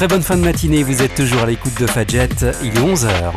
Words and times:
Très 0.00 0.08
bonne 0.08 0.22
fin 0.22 0.38
de 0.38 0.42
matinée, 0.42 0.82
vous 0.82 1.02
êtes 1.02 1.14
toujours 1.14 1.42
à 1.42 1.44
l'écoute 1.44 1.78
de 1.78 1.86
Fadjet, 1.86 2.30
il 2.62 2.68
est 2.74 2.80
11h. 2.80 3.32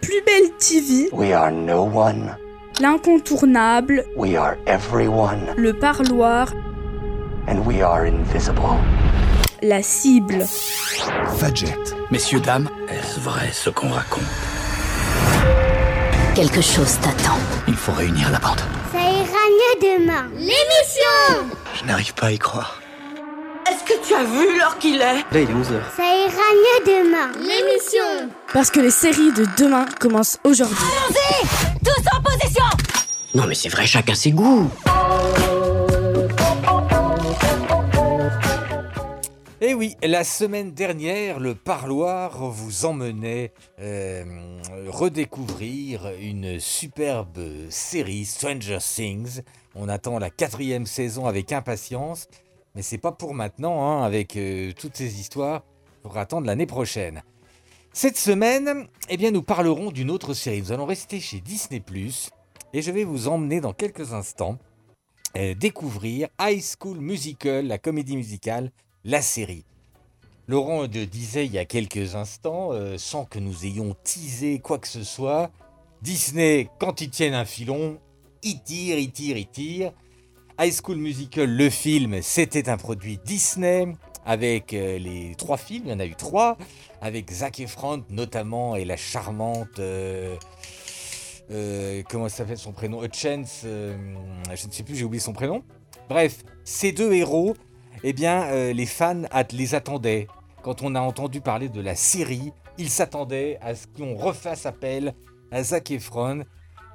Plus 0.00 0.22
belle 0.24 0.50
TV, 0.58 1.10
We 1.12 1.32
are 1.34 1.50
no 1.50 1.82
one. 1.82 2.34
l'incontournable, 2.80 4.06
We 4.16 4.36
are 4.36 4.54
everyone. 4.64 5.52
le 5.58 5.74
parloir, 5.74 6.48
And 7.46 7.58
we 7.66 7.82
are 7.82 8.06
invisible. 8.06 8.62
la 9.60 9.82
cible. 9.82 10.46
Fadjet. 11.36 11.76
Messieurs, 12.10 12.40
dames, 12.40 12.70
est-ce 12.88 13.20
vrai 13.20 13.50
ce 13.52 13.68
qu'on 13.68 13.90
raconte? 13.90 14.22
Quelque 16.34 16.62
chose 16.62 16.98
t'attend. 17.02 17.36
Il 17.68 17.74
faut 17.74 17.92
réunir 17.92 18.30
la 18.30 18.38
bande. 18.38 18.62
Ça 18.92 18.98
ira 18.98 19.42
mieux 19.50 19.98
demain. 19.98 20.24
L'émission 20.38 21.50
Je 21.74 21.84
n'arrive 21.84 22.14
pas 22.14 22.26
à 22.26 22.30
y 22.32 22.38
croire. 22.38 22.80
Est-ce 23.68 23.84
que 23.84 24.06
tu 24.06 24.14
as 24.14 24.24
vu 24.24 24.58
l'heure 24.58 24.76
qu'il 24.78 24.96
est? 24.96 25.00
Là, 25.00 25.22
il 25.34 25.38
est 25.40 25.44
11h. 25.46 25.80
Ça 25.96 26.02
ira 26.02 26.42
mieux 26.52 26.84
demain. 26.86 27.30
L'émission 27.38 28.28
Parce 28.52 28.70
que 28.70 28.80
les 28.80 28.90
séries 28.90 29.32
de 29.32 29.46
demain 29.56 29.86
commencent 30.00 30.38
aujourd'hui. 30.44 30.76
Tous 31.84 32.16
en 32.16 32.22
position 32.22 32.64
Non 33.34 33.44
mais 33.46 33.54
c'est 33.54 33.68
vrai, 33.68 33.86
chacun 33.86 34.14
ses 34.14 34.32
goûts. 34.32 34.68
Eh 39.72 39.74
oui, 39.74 39.96
la 40.02 40.22
semaine 40.22 40.72
dernière, 40.72 41.40
le 41.40 41.54
parloir 41.54 42.50
vous 42.50 42.84
emmenait 42.84 43.54
euh, 43.80 44.60
redécouvrir 44.88 46.12
une 46.20 46.60
superbe 46.60 47.40
série, 47.70 48.26
Stranger 48.26 48.80
Things. 48.80 49.40
On 49.74 49.88
attend 49.88 50.18
la 50.18 50.28
quatrième 50.28 50.84
saison 50.84 51.24
avec 51.24 51.52
impatience, 51.52 52.28
mais 52.74 52.82
c'est 52.82 52.98
pas 52.98 53.12
pour 53.12 53.32
maintenant, 53.32 53.82
hein, 53.82 54.02
avec 54.02 54.36
euh, 54.36 54.72
toutes 54.78 54.98
ces 54.98 55.18
histoires, 55.18 55.64
pour 56.02 56.18
attendre 56.18 56.46
l'année 56.46 56.66
prochaine. 56.66 57.22
Cette 57.94 58.18
semaine, 58.18 58.86
eh 59.08 59.16
bien, 59.16 59.30
nous 59.30 59.42
parlerons 59.42 59.90
d'une 59.90 60.10
autre 60.10 60.34
série. 60.34 60.60
Nous 60.60 60.72
allons 60.72 60.84
rester 60.84 61.18
chez 61.18 61.40
Disney+, 61.40 61.82
et 62.74 62.82
je 62.82 62.90
vais 62.90 63.04
vous 63.04 63.26
emmener 63.26 63.62
dans 63.62 63.72
quelques 63.72 64.12
instants 64.12 64.58
euh, 65.38 65.54
découvrir 65.54 66.28
High 66.38 66.62
School 66.62 66.98
Musical, 66.98 67.66
la 67.66 67.78
comédie 67.78 68.18
musicale, 68.18 68.70
la 69.04 69.22
série. 69.22 69.64
Laurent 70.48 70.82
le 70.82 71.06
disait 71.06 71.46
il 71.46 71.52
y 71.52 71.58
a 71.58 71.64
quelques 71.64 72.14
instants, 72.14 72.72
euh, 72.72 72.98
sans 72.98 73.24
que 73.24 73.38
nous 73.38 73.64
ayons 73.64 73.94
teasé 74.04 74.58
quoi 74.58 74.78
que 74.78 74.88
ce 74.88 75.04
soit, 75.04 75.50
Disney, 76.02 76.68
quand 76.78 77.00
ils 77.00 77.10
tiennent 77.10 77.34
un 77.34 77.44
filon, 77.44 77.98
ils 78.42 78.60
tirent, 78.62 78.98
ils 78.98 79.12
tirent, 79.12 79.36
ils 79.36 79.48
tirent. 79.48 79.92
High 80.60 80.74
School 80.74 80.96
Musical, 80.96 81.48
le 81.48 81.70
film, 81.70 82.20
c'était 82.22 82.68
un 82.68 82.76
produit 82.76 83.18
Disney, 83.24 83.86
avec 84.24 84.74
euh, 84.74 84.98
les 84.98 85.34
trois 85.36 85.56
films, 85.56 85.84
il 85.86 85.90
y 85.90 85.94
en 85.94 86.00
a 86.00 86.06
eu 86.06 86.14
trois, 86.14 86.56
avec 87.00 87.30
Zac 87.30 87.60
Efron 87.60 88.04
notamment, 88.10 88.76
et 88.76 88.84
la 88.84 88.96
charmante... 88.96 89.78
euh, 89.78 90.36
euh, 91.50 92.02
comment 92.08 92.28
s'appelle 92.28 92.58
son 92.58 92.72
prénom 92.72 93.02
Hutchence, 93.04 93.62
euh, 93.64 93.96
je 94.54 94.66
ne 94.66 94.72
sais 94.72 94.82
plus, 94.82 94.96
j'ai 94.96 95.04
oublié 95.04 95.20
son 95.20 95.32
prénom. 95.32 95.62
Bref, 96.08 96.44
ces 96.64 96.92
deux 96.92 97.12
héros, 97.12 97.54
eh 98.02 98.12
bien, 98.12 98.44
euh, 98.44 98.72
les 98.72 98.86
fans 98.86 99.22
les 99.52 99.74
attendaient. 99.74 100.26
Quand 100.62 100.82
on 100.82 100.94
a 100.94 101.00
entendu 101.00 101.40
parler 101.40 101.68
de 101.68 101.80
la 101.80 101.94
série, 101.94 102.52
ils 102.78 102.90
s'attendaient 102.90 103.58
à 103.60 103.74
ce 103.74 103.86
qu'on 103.86 104.14
refasse 104.14 104.66
appel 104.66 105.14
à 105.50 105.62
Zac 105.62 105.90
Efron 105.90 106.44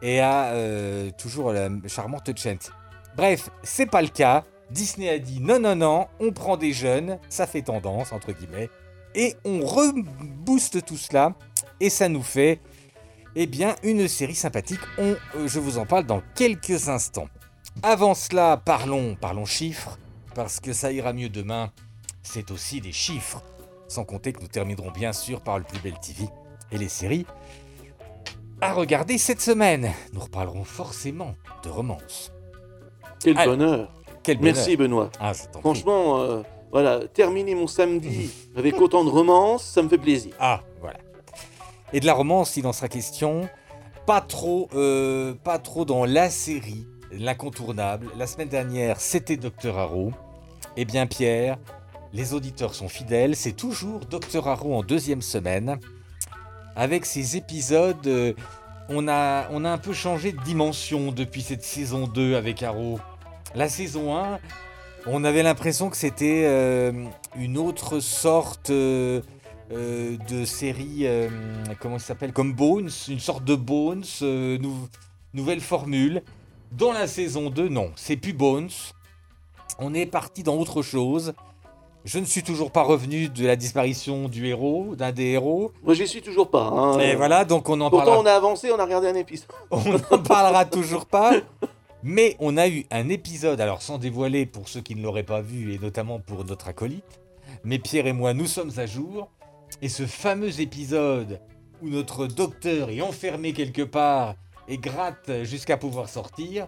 et 0.02 0.20
à 0.20 0.48
euh, 0.48 1.12
toujours 1.18 1.52
la 1.52 1.70
charmante 1.88 2.28
Hutchence. 2.28 2.72
Bref, 3.16 3.50
c'est 3.64 3.86
pas 3.86 4.02
le 4.02 4.08
cas. 4.10 4.44
Disney 4.72 5.10
a 5.10 5.20
dit 5.20 5.40
non, 5.40 5.60
non, 5.60 5.76
non, 5.76 6.08
on 6.20 6.32
prend 6.32 6.58
des 6.58 6.74
jeunes, 6.74 7.20
ça 7.30 7.48
fait 7.48 7.62
tendance, 7.62 8.12
entre 8.12 8.34
guillemets, 8.34 8.70
et 9.16 9.36
on 9.46 9.66
rebooste 9.66 10.86
tout 10.86 10.98
cela, 10.98 11.34
et 11.80 11.90
ça 11.90 12.10
nous 12.10 12.24
fait 12.24 12.60
eh 13.36 13.46
bien, 13.46 13.76
une 13.84 14.08
série 14.08 14.36
sympathique. 14.36 14.82
On, 14.98 15.16
euh, 15.36 15.48
je 15.48 15.60
vous 15.60 15.78
en 15.78 15.86
parle 15.86 16.06
dans 16.06 16.22
quelques 16.36 16.90
instants. 16.90 17.30
Avant 17.84 18.16
cela, 18.16 18.58
parlons, 18.58 19.16
parlons 19.16 19.46
chiffres, 19.46 20.00
parce 20.38 20.60
que 20.60 20.72
ça 20.72 20.92
ira 20.92 21.14
mieux 21.14 21.30
demain. 21.30 21.72
C'est 22.22 22.52
aussi 22.52 22.80
des 22.80 22.92
chiffres. 22.92 23.42
Sans 23.88 24.06
compter 24.06 24.34
que 24.34 24.42
nous 24.42 24.48
terminerons 24.48 24.92
bien 24.92 25.12
sûr 25.12 25.42
par 25.42 25.58
le 25.58 25.66
plus 25.66 25.80
bel 25.80 25.96
TV 26.00 26.26
et 26.72 26.78
les 26.78 26.90
séries 26.90 27.26
à 28.62 28.74
regarder 28.74 29.18
cette 29.18 29.42
semaine. 29.42 29.92
Nous 30.14 30.20
reparlerons 30.20 30.64
forcément 30.64 31.34
de 31.64 31.70
romance. 31.70 32.32
Quel 33.20 33.36
Allez, 33.38 33.50
bonheur. 33.50 33.92
Quel 34.22 34.38
bonheur. 34.38 34.54
Merci 34.56 34.78
Benoît. 34.78 35.10
Ah. 35.20 35.34
Franchement, 35.34 36.20
euh, 36.20 36.44
voilà, 36.72 37.08
terminer 37.08 37.56
mon 37.56 37.68
samedi 37.68 38.30
avec 38.56 38.80
autant 38.80 39.04
de 39.04 39.10
romance, 39.10 39.64
ça 39.64 39.82
me 39.82 39.90
fait 39.90 39.98
plaisir. 39.98 40.34
Ah, 40.40 40.62
voilà. 40.82 41.00
Et 41.94 42.00
de 42.00 42.06
la 42.06 42.14
romance, 42.14 42.58
il 42.58 42.68
en 42.68 42.74
sera 42.74 42.90
question. 42.90 43.50
Pas 44.06 44.22
trop, 44.22 44.70
euh, 44.76 45.34
pas 45.44 45.58
trop 45.58 45.84
dans 45.84 46.06
la 46.06 46.30
série, 46.30 46.86
l'incontournable. 47.12 48.10
La 48.18 48.28
semaine 48.28 48.50
dernière, 48.50 49.02
c'était 49.02 49.38
Docteur 49.38 49.80
Harrow. 49.80 50.12
Eh 50.78 50.86
bien, 50.86 51.08
Pierre, 51.08 51.58
les 52.14 52.34
auditeurs 52.34 52.76
sont 52.76 52.88
fidèles. 52.88 53.36
C'est 53.36 53.54
toujours 53.54 54.02
Docteur 54.02 54.48
Harrow 54.48 54.76
en 54.76 54.84
deuxième 54.84 55.22
semaine. 55.24 55.80
Avec 56.76 57.06
ces 57.06 57.36
épisodes, 57.36 58.06
euh, 58.06 58.34
on, 58.88 59.08
a, 59.08 59.48
on 59.52 59.66
a 59.66 59.72
un 59.72 59.80
peu 59.80 59.94
changé 59.94 60.32
de 60.32 60.42
dimension 60.44 61.12
depuis 61.12 61.42
cette 61.42 61.64
saison 61.64 62.06
2 62.08 62.36
avec 62.36 62.62
Harrow. 62.62 63.00
La 63.56 63.70
saison 63.70 64.16
1, 64.16 64.38
on 65.08 65.24
avait 65.24 65.42
l'impression 65.42 65.90
que 65.90 65.98
c'était 65.98 66.44
euh, 66.46 66.92
une 67.36 67.58
autre 67.58 68.00
sorte 68.00 68.70
euh, 68.70 69.22
de 69.72 70.46
série, 70.46 71.06
comment 71.80 71.98
ça 71.98 72.08
s'appelle? 72.10 72.32
Comme 72.34 72.54
Bones, 72.54 72.92
une 73.10 73.20
sorte 73.20 73.44
de 73.44 73.56
Bones, 73.56 74.04
nou- 74.22 74.88
nouvelle 75.34 75.60
formule. 75.62 76.22
Dans 76.72 76.92
la 76.94 77.08
saison 77.08 77.50
2, 77.50 77.68
non, 77.68 77.92
c'est 77.96 78.16
plus 78.18 78.34
Bones. 78.34 78.70
On 79.80 79.94
est 79.94 80.06
parti 80.06 80.44
dans 80.44 80.56
autre 80.56 80.82
chose. 80.82 81.34
Je 82.06 82.20
ne 82.20 82.26
suis 82.26 82.44
toujours 82.44 82.72
pas 82.72 82.84
revenu 82.84 83.28
de 83.28 83.46
la 83.46 83.56
disparition 83.56 84.30
du 84.30 84.48
héros, 84.48 84.96
d'un 84.96 85.12
des 85.12 85.26
héros. 85.26 85.74
Moi, 85.84 85.94
j'y 85.94 86.08
suis 86.08 86.22
toujours 86.22 86.50
pas. 86.50 86.64
hein. 86.64 87.00
Et 87.00 87.16
voilà, 87.16 87.44
donc 87.44 87.68
on 87.70 87.82
en 87.82 87.90
Pourtant, 87.90 88.06
parlera 88.06 88.22
on 88.24 88.26
a 88.26 88.32
avancé, 88.34 88.72
on 88.72 88.80
a 88.80 88.84
regardé 88.86 89.08
un 89.08 89.16
épisode. 89.16 89.48
on 89.72 89.82
n'en 89.84 90.24
parlera 90.24 90.64
toujours 90.66 91.06
pas. 91.06 91.34
Mais 92.04 92.38
on 92.40 92.56
a 92.56 92.70
eu 92.70 92.86
un 92.92 93.10
épisode, 93.10 93.60
alors 93.60 93.82
sans 93.82 93.98
dévoiler 93.98 94.46
pour 94.46 94.70
ceux 94.70 94.80
qui 94.82 94.96
ne 94.96 95.02
l'auraient 95.02 95.24
pas 95.24 95.42
vu, 95.42 95.74
et 95.74 95.80
notamment 95.80 96.20
pour 96.20 96.46
notre 96.46 96.70
acolyte, 96.70 97.20
mais 97.66 97.80
Pierre 97.80 98.08
et 98.08 98.14
moi, 98.14 98.34
nous 98.34 98.46
sommes 98.48 98.72
à 98.78 98.86
jour. 98.86 99.30
Et 99.82 99.90
ce 99.90 100.06
fameux 100.06 100.62
épisode 100.62 101.42
où 101.82 101.90
notre 101.90 102.26
docteur 102.26 102.90
est 102.90 103.02
enfermé 103.02 103.52
quelque 103.52 103.82
part 103.82 104.36
et 104.70 104.78
gratte 104.78 105.44
jusqu'à 105.44 105.76
pouvoir 105.76 106.08
sortir, 106.08 106.68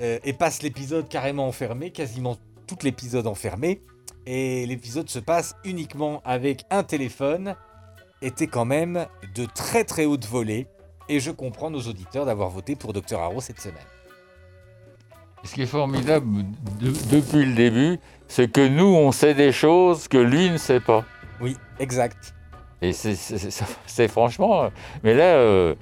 euh, 0.00 0.18
et 0.24 0.32
passe 0.32 0.62
l'épisode 0.62 1.08
carrément 1.08 1.46
enfermé, 1.48 1.90
quasiment 1.90 2.36
tout 2.66 2.78
l'épisode 2.82 3.26
enfermé, 3.26 3.82
et 4.26 4.66
l'épisode 4.66 5.08
se 5.10 5.18
passe 5.18 5.54
uniquement 5.64 6.22
avec 6.24 6.64
un 6.70 6.82
téléphone, 6.82 7.54
était 8.22 8.46
quand 8.46 8.64
même 8.64 9.06
de 9.34 9.44
très 9.44 9.84
très 9.84 10.04
haute 10.06 10.24
volée. 10.26 10.66
Et 11.10 11.20
je 11.20 11.30
comprends 11.30 11.70
nos 11.70 11.82
auditeurs 11.82 12.24
d'avoir 12.24 12.48
voté 12.48 12.74
pour 12.76 12.94
Dr 12.94 13.18
Harrow 13.20 13.42
cette 13.42 13.60
semaine. 13.60 13.84
Ce 15.42 15.52
qui 15.52 15.60
est 15.62 15.66
formidable 15.66 16.44
de- 16.80 16.92
depuis 17.14 17.44
le 17.44 17.54
début, 17.54 17.98
c'est 18.28 18.50
que 18.50 18.66
nous, 18.66 18.86
on 18.86 19.12
sait 19.12 19.34
des 19.34 19.52
choses 19.52 20.08
que 20.08 20.16
lui 20.16 20.48
ne 20.48 20.56
sait 20.56 20.80
pas. 20.80 21.04
Oui, 21.42 21.58
exact. 21.78 22.34
Et 22.80 22.92
c'est 22.94 24.08
franchement. 24.08 24.70
Mais 25.02 25.12
là, 25.12 25.34
euh, 25.34 25.74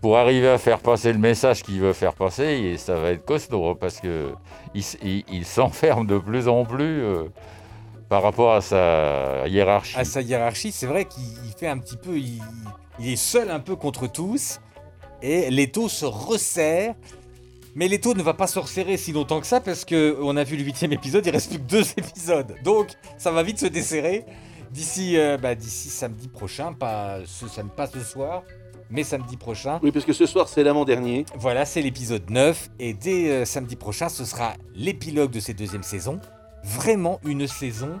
pour 0.00 0.18
arriver 0.18 0.48
à 0.48 0.58
faire 0.58 0.78
passer 0.78 1.12
le 1.12 1.18
message 1.18 1.62
qu'il 1.62 1.80
veut 1.80 1.92
faire 1.92 2.14
passer, 2.14 2.76
ça 2.78 2.94
va 2.94 3.10
être 3.10 3.24
costaud, 3.24 3.70
hein, 3.70 3.76
parce 3.78 4.00
que 4.00 4.32
il, 4.74 5.44
s'enferme 5.44 6.06
de 6.06 6.18
plus 6.18 6.48
en 6.48 6.64
plus 6.64 7.02
euh, 7.02 7.24
par 8.08 8.22
rapport 8.22 8.52
à 8.52 8.60
sa 8.60 9.48
hiérarchie. 9.48 9.98
À 9.98 10.04
sa 10.04 10.20
hiérarchie, 10.20 10.72
c'est 10.72 10.86
vrai 10.86 11.06
qu'il 11.06 11.24
il 11.44 11.52
fait 11.58 11.68
un 11.68 11.78
petit 11.78 11.96
peu. 11.96 12.18
Il, 12.18 12.40
est 13.00 13.16
seul 13.16 13.50
un 13.50 13.60
peu 13.60 13.76
contre 13.76 14.06
tous. 14.06 14.60
Et 15.22 15.50
l'étau 15.50 15.88
se 15.88 16.04
resserre. 16.04 16.94
Mais 17.74 17.88
l'étau 17.88 18.14
ne 18.14 18.22
va 18.22 18.32
pas 18.32 18.46
se 18.46 18.58
resserrer 18.58 18.96
si 18.96 19.12
longtemps 19.12 19.40
que 19.40 19.46
ça, 19.46 19.60
parce 19.60 19.84
que 19.84 20.16
on 20.22 20.36
a 20.38 20.44
vu 20.44 20.56
le 20.56 20.62
huitième 20.62 20.94
épisode, 20.94 21.26
il 21.26 21.30
reste 21.30 21.50
plus 21.50 21.58
que 21.58 21.64
deux 21.64 21.84
épisodes. 21.98 22.54
Donc, 22.64 22.88
ça 23.18 23.30
va 23.30 23.42
vite 23.42 23.58
se 23.58 23.66
desserrer. 23.66 24.24
D'ici 24.70 25.16
euh, 25.16 25.36
bah, 25.36 25.54
samedi 25.60 26.28
prochain, 26.28 26.72
pas 26.72 27.18
ce, 27.26 27.60
pas 27.62 27.86
ce 27.86 28.00
soir, 28.00 28.42
mais 28.90 29.04
samedi 29.04 29.36
prochain. 29.36 29.80
Oui, 29.82 29.92
parce 29.92 30.04
que 30.04 30.12
ce 30.12 30.26
soir, 30.26 30.48
c'est 30.48 30.62
l'avant-dernier. 30.62 31.26
Voilà, 31.36 31.64
c'est 31.64 31.82
l'épisode 31.82 32.30
9. 32.30 32.70
Et 32.78 32.94
dès 32.94 33.30
euh, 33.30 33.44
samedi 33.44 33.76
prochain, 33.76 34.08
ce 34.08 34.24
sera 34.24 34.54
l'épilogue 34.74 35.30
de 35.30 35.40
cette 35.40 35.58
deuxième 35.58 35.82
saison. 35.82 36.20
Vraiment 36.64 37.20
une 37.24 37.46
saison 37.46 38.00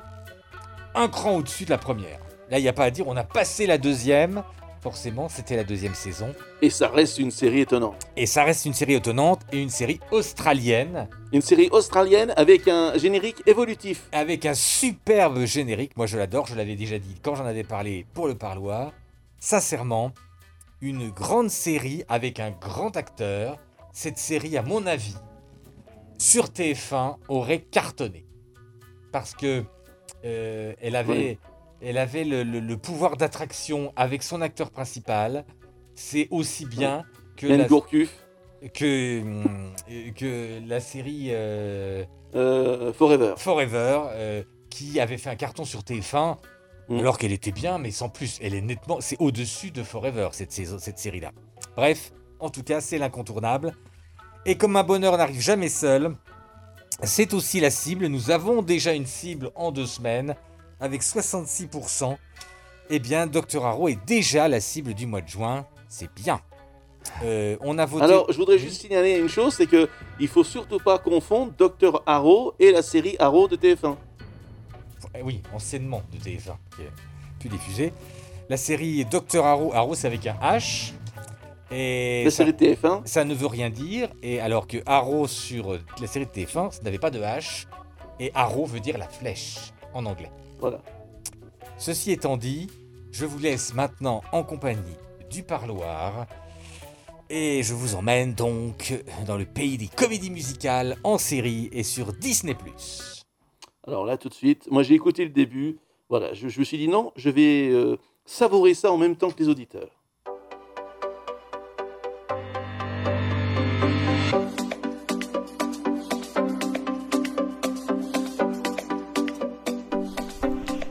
un 0.96 1.08
cran 1.08 1.36
au-dessus 1.36 1.66
de 1.66 1.70
la 1.70 1.78
première. 1.78 2.18
Là, 2.50 2.58
il 2.58 2.62
n'y 2.62 2.68
a 2.68 2.72
pas 2.72 2.84
à 2.84 2.90
dire, 2.90 3.06
on 3.06 3.16
a 3.16 3.24
passé 3.24 3.66
la 3.66 3.78
deuxième. 3.78 4.42
forcément, 4.80 5.28
c'était 5.28 5.56
la 5.56 5.64
deuxième 5.64 5.94
saison. 5.94 6.32
Et 6.62 6.70
ça 6.70 6.88
reste 6.88 7.18
une 7.18 7.32
série 7.32 7.60
étonnante. 7.60 7.96
Et 8.16 8.24
ça 8.24 8.44
reste 8.44 8.66
une 8.66 8.72
série 8.72 8.94
étonnante 8.94 9.40
et 9.52 9.60
une 9.60 9.68
série 9.68 9.98
australienne. 10.12 11.08
Une 11.32 11.42
série 11.42 11.68
australienne 11.70 12.32
avec 12.36 12.68
un 12.68 12.96
générique 12.96 13.42
évolutif. 13.46 14.08
Avec 14.12 14.46
un 14.46 14.54
superbe 14.54 15.44
générique. 15.44 15.96
Moi, 15.96 16.06
je 16.06 16.16
l'adore, 16.16 16.46
je 16.46 16.54
l'avais 16.54 16.76
déjà 16.76 16.98
dit 16.98 17.16
quand 17.20 17.34
j'en 17.34 17.46
avais 17.46 17.64
parlé 17.64 18.06
pour 18.14 18.28
le 18.28 18.36
parloir. 18.36 18.92
Sincèrement, 19.40 20.12
une 20.80 21.10
grande 21.10 21.50
série 21.50 22.04
avec 22.08 22.40
un 22.40 22.50
grand 22.50 22.96
acteur. 22.96 23.58
Cette 23.92 24.18
série, 24.18 24.56
à 24.56 24.62
mon 24.62 24.86
avis, 24.86 25.16
sur 26.18 26.46
TF1, 26.46 27.16
aurait 27.28 27.60
cartonné. 27.60 28.26
Parce 29.12 29.34
que 29.34 29.64
euh, 30.24 30.74
elle 30.80 30.96
avait 30.96 31.38
elle 31.80 31.98
avait 31.98 32.24
le, 32.24 32.76
pouvoir 32.76 33.16
d'attraction 33.16 33.92
avec 33.96 34.22
son 34.22 34.40
acteur 34.40 34.70
principal. 34.70 35.44
C'est 35.94 36.28
aussi 36.30 36.66
bien 36.66 37.04
que 37.36 37.46
la, 37.46 37.66
que, 38.68 39.22
euh, 39.22 40.10
que 40.14 40.66
la 40.66 40.80
série 40.80 41.28
euh, 41.30 42.04
euh, 42.34 42.92
Forever. 42.92 43.34
Forever, 43.36 44.44
qui 44.70 45.00
avait 45.00 45.18
fait 45.18 45.30
un 45.30 45.36
carton 45.36 45.64
sur 45.64 45.80
TF1, 45.80 46.36
mm. 46.88 46.98
alors 46.98 47.18
qu'elle 47.18 47.32
était 47.32 47.52
bien, 47.52 47.78
mais 47.78 47.90
sans 47.90 48.08
plus. 48.08 48.38
Elle 48.42 48.54
est 48.54 48.60
nettement, 48.60 48.98
c'est 49.00 49.16
au-dessus 49.20 49.70
de 49.70 49.82
Forever 49.82 50.28
cette, 50.32 50.52
cette 50.52 50.98
série-là. 50.98 51.32
Bref, 51.76 52.12
en 52.40 52.50
tout 52.50 52.62
cas, 52.62 52.80
c'est 52.80 52.98
l'incontournable. 52.98 53.74
Et 54.44 54.56
comme 54.56 54.76
un 54.76 54.84
bonheur 54.84 55.16
n'arrive 55.16 55.40
jamais 55.40 55.68
seul, 55.68 56.14
c'est 57.02 57.34
aussi 57.34 57.60
la 57.60 57.70
cible. 57.70 58.06
Nous 58.06 58.30
avons 58.30 58.62
déjà 58.62 58.92
une 58.92 59.06
cible 59.06 59.50
en 59.54 59.72
deux 59.72 59.86
semaines 59.86 60.36
avec 60.80 61.02
66%, 61.02 62.16
eh 62.90 62.98
bien, 62.98 63.26
Dr. 63.26 63.64
Haro 63.64 63.88
est 63.88 63.98
déjà 64.06 64.48
la 64.48 64.60
cible 64.60 64.94
du 64.94 65.06
mois 65.06 65.20
de 65.20 65.28
juin. 65.28 65.66
C'est 65.88 66.12
bien. 66.14 66.40
Euh, 67.22 67.56
on 67.60 67.78
a 67.78 67.86
voté... 67.86 68.04
Alors, 68.04 68.30
je 68.30 68.36
voudrais 68.36 68.58
juste 68.58 68.80
signaler 68.80 69.16
une 69.18 69.28
chose, 69.28 69.54
c'est 69.54 69.66
que 69.66 69.88
il 70.20 70.28
faut 70.28 70.44
surtout 70.44 70.78
pas 70.78 70.98
confondre 70.98 71.52
Dr. 71.56 72.02
Haro 72.06 72.54
et 72.58 72.72
la 72.72 72.82
série 72.82 73.16
Haro 73.18 73.48
de 73.48 73.56
TF1. 73.56 73.96
Eh 75.18 75.22
oui, 75.22 75.42
anciennement 75.54 76.02
de 76.12 76.18
TF1, 76.18 76.56
qui 76.74 76.82
est 76.82 76.90
plus 77.38 77.48
diffusée. 77.48 77.92
La 78.48 78.56
série 78.56 79.04
Dr. 79.04 79.44
Haro, 79.44 79.72
Haro 79.72 79.94
c'est 79.94 80.06
avec 80.06 80.26
un 80.26 80.34
H. 80.34 80.92
Et 81.70 82.22
la 82.24 82.30
série 82.30 82.52
TF1 82.52 83.06
Ça 83.06 83.24
ne 83.24 83.34
veut 83.34 83.46
rien 83.46 83.70
dire. 83.70 84.08
Et 84.22 84.40
alors 84.40 84.66
que 84.66 84.78
Haro 84.86 85.26
sur 85.26 85.78
la 86.00 86.06
série 86.06 86.26
de 86.26 86.30
TF1, 86.30 86.72
ça 86.72 86.82
n'avait 86.82 86.98
pas 86.98 87.10
de 87.10 87.20
H. 87.20 87.66
Et 88.20 88.30
Haro 88.34 88.66
veut 88.66 88.80
dire 88.80 88.98
la 88.98 89.08
flèche 89.08 89.72
en 89.94 90.06
anglais. 90.06 90.30
Voilà. 90.60 90.80
Ceci 91.76 92.12
étant 92.12 92.36
dit, 92.36 92.68
je 93.10 93.26
vous 93.26 93.38
laisse 93.38 93.74
maintenant 93.74 94.22
en 94.32 94.42
compagnie 94.44 94.96
du 95.30 95.42
parloir. 95.42 96.26
Et 97.28 97.64
je 97.64 97.74
vous 97.74 97.96
emmène 97.96 98.34
donc 98.34 98.94
dans 99.26 99.36
le 99.36 99.44
pays 99.44 99.76
des 99.76 99.88
comédies 99.88 100.30
musicales 100.30 100.96
en 101.02 101.18
série 101.18 101.68
et 101.72 101.82
sur 101.82 102.12
Disney⁇ 102.12 102.54
Alors 103.86 104.04
là, 104.04 104.16
tout 104.16 104.28
de 104.28 104.34
suite, 104.34 104.68
moi 104.70 104.82
j'ai 104.82 104.94
écouté 104.94 105.24
le 105.24 105.30
début. 105.30 105.78
Voilà, 106.08 106.32
je, 106.34 106.46
me 106.46 106.64
suis 106.64 106.78
dit 106.78 106.88
non, 106.88 107.12
je 107.16 107.30
vais 107.30 107.68
euh, 107.70 107.96
savourer 108.24 108.74
ça 108.74 108.90
en 108.90 108.98
même 108.98 109.16
temps 109.16 109.30
que 109.30 109.38
les 109.38 109.48
auditeurs. 109.48 109.90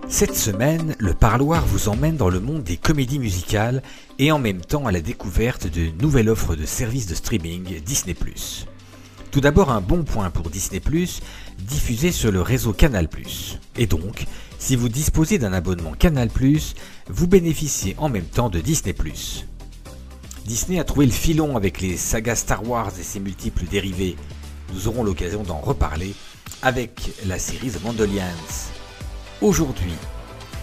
Cette 0.07 0.36
semaine, 0.36 0.95
le 0.97 1.13
parloir 1.13 1.65
vous 1.65 1.89
emmène 1.89 2.15
dans 2.15 2.30
le 2.30 2.39
monde 2.39 2.63
des 2.63 2.77
comédies 2.77 3.19
musicales 3.19 3.83
et 4.18 4.31
en 4.31 4.39
même 4.39 4.62
temps 4.62 4.86
à 4.86 4.94
la 4.94 5.01
découverte 5.01 5.68
de 5.68 5.92
nouvelles 6.01 6.30
offres 6.30 6.56
de 6.56 6.65
services 6.65 7.07
de 7.07 7.15
streaming 7.15 7.81
Disney⁇ 7.81 8.13
Tout 9.35 9.41
d'abord 9.41 9.69
un 9.69 9.81
bon 9.81 10.05
point 10.05 10.29
pour 10.29 10.49
Disney⁇ 10.49 10.79
diffusé 11.59 12.13
sur 12.13 12.31
le 12.31 12.41
réseau 12.41 12.71
Canal⁇ 12.71 13.07
Et 13.75 13.85
donc, 13.85 14.27
si 14.59 14.77
vous 14.77 14.87
disposez 14.87 15.37
d'un 15.39 15.51
abonnement 15.51 15.91
Canal⁇ 15.91 16.29
vous 17.09 17.27
bénéficiez 17.27 17.95
en 17.97 18.07
même 18.07 18.23
temps 18.23 18.49
de 18.49 18.61
Disney⁇ 18.61 18.93
Disney 20.45 20.79
a 20.79 20.85
trouvé 20.85 21.05
le 21.05 21.11
filon 21.11 21.57
avec 21.57 21.81
les 21.81 21.97
sagas 21.97 22.37
Star 22.37 22.65
Wars 22.65 22.93
et 22.97 23.03
ses 23.03 23.19
multiples 23.19 23.65
dérivés. 23.65 24.15
Nous 24.73 24.87
aurons 24.87 25.03
l'occasion 25.03 25.43
d'en 25.43 25.59
reparler 25.59 26.15
avec 26.61 27.11
la 27.25 27.37
série 27.37 27.71
The 27.71 27.83
Mandalorians. 27.83 28.71
Aujourd'hui, 29.41 29.95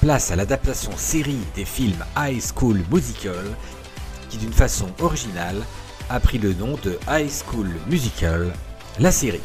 place 0.00 0.30
à 0.30 0.36
l'adaptation 0.36 0.92
série 0.96 1.36
des 1.56 1.66
films 1.66 2.06
High 2.16 2.40
School 2.40 2.80
Musical, 2.90 3.54
qui 4.30 4.38
d'une 4.38 4.54
façon 4.54 4.86
originale 4.98 5.60
a 6.12 6.20
pris 6.20 6.36
le 6.36 6.52
nom 6.52 6.76
de 6.84 6.98
High 7.08 7.30
School 7.30 7.70
Musical, 7.88 8.52
la 9.00 9.10
série. 9.10 9.40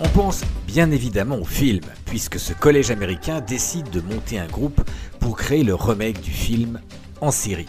On 0.00 0.08
pense 0.08 0.40
bien 0.66 0.90
évidemment 0.90 1.36
au 1.36 1.44
film, 1.44 1.84
puisque 2.06 2.40
ce 2.40 2.54
collège 2.54 2.90
américain 2.90 3.42
décide 3.42 3.90
de 3.90 4.00
monter 4.00 4.38
un 4.38 4.46
groupe 4.46 4.80
pour 5.18 5.36
créer 5.36 5.64
le 5.64 5.74
remake 5.74 6.22
du 6.22 6.30
film 6.30 6.80
en 7.20 7.30
série. 7.30 7.68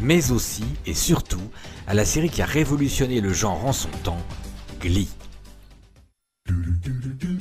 Mais 0.00 0.30
aussi 0.30 0.64
et 0.86 0.94
surtout 0.94 1.50
à 1.86 1.92
la 1.92 2.06
série 2.06 2.30
qui 2.30 2.40
a 2.40 2.46
révolutionné 2.46 3.20
le 3.20 3.34
genre 3.34 3.66
en 3.66 3.74
son 3.74 3.90
temps, 4.04 4.22
Glee. 4.80 5.10
Do 6.48 6.54
do 6.54 6.90
do 6.90 7.08
do 7.12 7.28
do. 7.34 7.37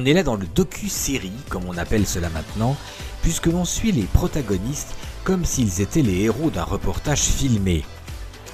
On 0.00 0.06
est 0.06 0.14
là 0.14 0.22
dans 0.22 0.36
le 0.36 0.46
docu-série, 0.46 1.30
comme 1.50 1.66
on 1.66 1.76
appelle 1.76 2.06
cela 2.06 2.30
maintenant, 2.30 2.74
puisque 3.20 3.48
l'on 3.48 3.66
suit 3.66 3.92
les 3.92 4.04
protagonistes 4.04 4.94
comme 5.24 5.44
s'ils 5.44 5.82
étaient 5.82 6.00
les 6.00 6.20
héros 6.22 6.48
d'un 6.48 6.64
reportage 6.64 7.20
filmé. 7.20 7.84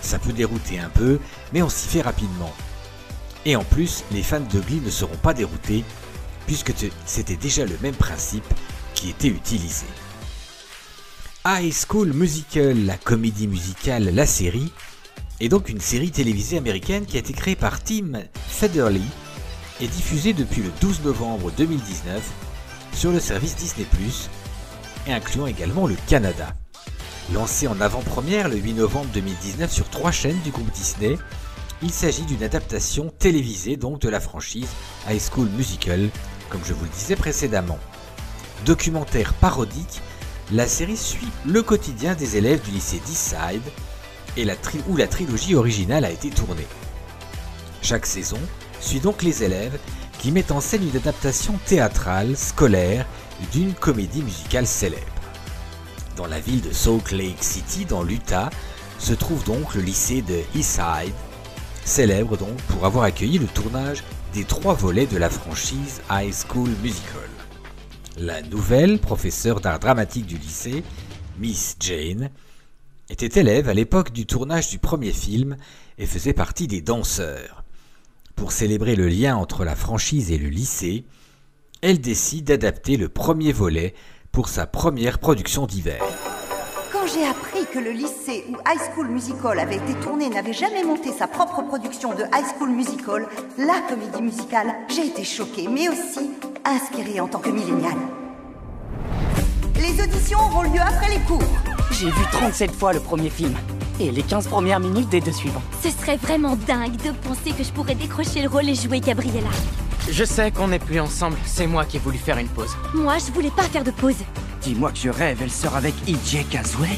Ça 0.01 0.19
peut 0.19 0.33
dérouter 0.33 0.81
un 0.81 0.89
peu, 0.89 1.21
mais 1.53 1.63
on 1.63 1.69
s'y 1.69 1.87
fait 1.87 2.03
rapidement. 2.03 2.53
Et 3.45 3.55
en 3.55 3.63
plus, 3.63 4.03
les 4.11 4.25
fans 4.25 4.41
de 4.41 4.59
Glee 4.59 4.81
ne 4.85 4.91
seront 4.91 5.17
pas 5.19 5.35
déroutés, 5.35 5.85
puisque 6.49 6.73
c'était 7.05 7.37
déjà 7.37 7.65
le 7.65 7.79
même 7.81 7.95
principe 7.95 8.53
qui 8.95 9.11
était 9.11 9.29
utilisé. 9.29 9.87
High 11.47 11.73
School 11.73 12.13
Musical, 12.13 12.87
la 12.87 12.97
comédie 12.97 13.47
musicale, 13.47 14.13
la 14.13 14.27
série, 14.27 14.73
est 15.39 15.49
donc 15.49 15.69
une 15.69 15.81
série 15.81 16.11
télévisée 16.11 16.59
américaine 16.59 17.07
qui 17.07 17.17
a 17.17 17.21
été 17.21 17.33
créée 17.33 17.55
par 17.55 17.85
Tim 17.85 18.25
Federle 18.49 18.99
est 19.81 19.89
diffusé 19.89 20.33
depuis 20.33 20.63
le 20.63 20.71
12 20.81 21.03
novembre 21.03 21.53
2019 21.57 22.23
sur 22.95 23.13
le 23.13 23.21
service 23.21 23.57
Disney⁇ 23.57 23.87
et 25.07 25.13
incluant 25.13 25.47
également 25.47 25.87
le 25.87 25.97
Canada. 26.09 26.55
Lancé 27.33 27.67
en 27.69 27.81
avant-première 27.81 28.49
le 28.49 28.57
8 28.57 28.75
novembre 28.75 29.09
2019 29.13 29.71
sur 29.71 29.89
trois 29.91 30.13
chaînes 30.13 30.41
du 30.45 30.51
groupe 30.51 30.71
Disney, 30.73 31.19
il 31.83 31.91
s'agit 31.91 32.23
d'une 32.23 32.43
adaptation 32.43 33.13
télévisée 33.19 33.77
de 33.77 34.09
la 34.09 34.21
franchise 34.21 34.69
High 35.09 35.21
School 35.21 35.49
Musical, 35.49 36.09
comme 36.49 36.65
je 36.65 36.73
vous 36.73 36.85
le 36.85 36.91
disais 36.91 37.17
précédemment. 37.17 37.79
Documentaire 38.65 39.35
parodique, 39.35 40.01
la 40.53 40.67
série 40.67 40.97
suit 40.97 41.29
le 41.45 41.63
quotidien 41.63 42.15
des 42.15 42.37
élèves 42.37 42.63
du 42.63 42.71
lycée 42.71 43.01
Deeside 43.07 43.63
et 44.39 44.47
où 44.89 44.97
la 44.97 45.07
trilogie 45.07 45.55
originale 45.55 46.05
a 46.05 46.11
été 46.11 46.31
tournée. 46.31 46.67
Chaque 47.83 48.07
saison, 48.07 48.39
suit 48.81 49.01
donc 49.01 49.23
les 49.23 49.43
élèves 49.43 49.79
qui 50.19 50.33
mettent 50.33 50.53
en 50.53 50.61
scène 50.61 50.89
une 50.89 50.97
adaptation 50.97 51.59
théâtrale, 51.67 52.37
scolaire, 52.37 53.07
d'une 53.53 53.75
comédie 53.75 54.23
musicale 54.23 54.67
célèbre. 54.67 55.03
Dans 56.17 56.27
la 56.27 56.41
ville 56.41 56.63
de 56.63 56.73
Salt 56.73 57.13
Lake 57.13 57.43
City, 57.43 57.85
dans 57.85 58.03
l'Utah, 58.03 58.51
se 58.99 59.13
trouve 59.13 59.45
donc 59.45 59.75
le 59.75 59.83
lycée 59.83 60.23
de 60.23 60.41
Eastside, 60.55 61.13
célèbre 61.85 62.37
donc 62.37 62.57
pour 62.69 62.87
avoir 62.87 63.05
accueilli 63.05 63.39
le 63.39 63.47
tournage 63.47 64.03
des 64.33 64.45
trois 64.45 64.75
volets 64.75 65.07
de 65.07 65.19
la 65.19 65.31
franchise 65.31 66.01
High 66.11 66.33
School 66.33 66.71
Musical. 66.83 67.29
La 68.19 68.41
nouvelle 68.43 68.99
professeure 68.99 69.61
d'art 69.61 69.79
dramatique 69.79 70.27
du 70.27 70.39
lycée, 70.39 70.83
Miss 71.39 71.77
Jane, 71.79 72.31
était 73.11 73.39
élève 73.41 73.69
à 73.69 73.75
l'époque 73.75 74.13
du 74.13 74.25
tournage 74.25 74.71
du 74.71 74.79
premier 74.79 75.13
film 75.13 75.57
et 75.99 76.07
faisait 76.07 76.33
partie 76.33 76.67
des 76.67 76.81
danseurs. 76.81 77.63
Pour 78.37 78.53
célébrer 78.53 78.95
le 78.95 79.09
lien 79.09 79.37
entre 79.37 79.65
la 79.65 79.75
franchise 79.75 80.31
et 80.31 80.39
le 80.39 80.49
lycée, 80.49 81.07
elle 81.83 82.01
décide 82.01 82.45
d'adapter 82.45 82.97
le 82.97 83.09
premier 83.09 83.53
volet 83.53 83.95
pour 84.31 84.49
sa 84.49 84.67
première 84.67 85.19
production 85.19 85.67
d'hiver. 85.67 86.03
Quand 86.93 87.07
j'ai 87.13 87.27
appris 87.27 87.67
que 87.73 87.79
le 87.79 87.91
lycée 87.91 88.45
où 88.49 88.55
High 88.69 88.81
School 88.93 89.09
Musical 89.09 89.59
avait 89.59 89.77
été 89.77 89.95
tourné 90.03 90.29
n'avait 90.29 90.53
jamais 90.53 90.85
monté 90.85 91.11
sa 91.13 91.27
propre 91.27 91.63
production 91.63 92.15
de 92.15 92.23
High 92.25 92.47
School 92.57 92.71
Musical, 92.71 93.27
la 93.59 93.81
comédie 93.89 94.23
musicale, 94.23 94.75
j'ai 94.89 95.07
été 95.07 95.25
choquée, 95.25 95.69
mais 95.69 95.89
aussi 95.89 96.31
inspirée 96.65 97.21
en 97.21 97.29
tant 97.29 97.41
que 97.41 97.51
milléniale. 97.51 97.99
Les 99.77 100.03
auditions 100.03 100.39
auront 100.39 100.63
lieu 100.63 100.81
après 100.81 101.09
les 101.09 101.21
cours. 101.25 101.43
J'ai 101.93 102.07
vu 102.11 102.23
37 102.33 102.71
fois 102.71 102.93
le 102.93 103.01
premier 103.01 103.31
film 103.31 103.55
et 104.01 104.11
les 104.11 104.23
15 104.23 104.49
premières 104.49 104.81
minutes 104.81 105.09
des 105.09 105.21
deux 105.21 105.33
suivants. 105.33 105.63
Ce 105.83 105.91
serait 105.91 106.17
vraiment 106.17 106.57
dingue 106.57 106.97
de 106.97 107.11
penser 107.27 107.53
que 107.53 107.63
je 107.65 107.71
pourrais 107.73 107.95
décrocher 107.95 108.43
le 108.43 108.49
rôle 108.49 108.69
et 108.69 108.75
jouer 108.75 109.01
Gabriella. 109.01 109.49
Je 110.11 110.25
sais 110.25 110.51
qu'on 110.53 110.69
n'est 110.69 110.79
plus 110.79 111.01
ensemble, 111.01 111.37
c'est 111.45 111.67
moi 111.67 111.85
qui 111.85 111.97
ai 111.97 112.01
voulu 112.01 112.19
faire 112.19 112.39
une 112.39 112.49
pause. 112.49 112.77
Moi, 112.95 113.17
je 113.19 113.33
voulais 113.33 113.51
pas 113.51 113.65
faire 113.65 113.85
de 113.85 113.91
pause. 113.91 114.17
Dis-moi 114.63 114.93
que 114.93 114.99
je 114.99 115.09
rêve, 115.11 115.39
elle 115.43 115.51
sort 115.51 115.77
avec 115.77 115.95
E.J. 116.09 116.45
Caswell 116.45 116.91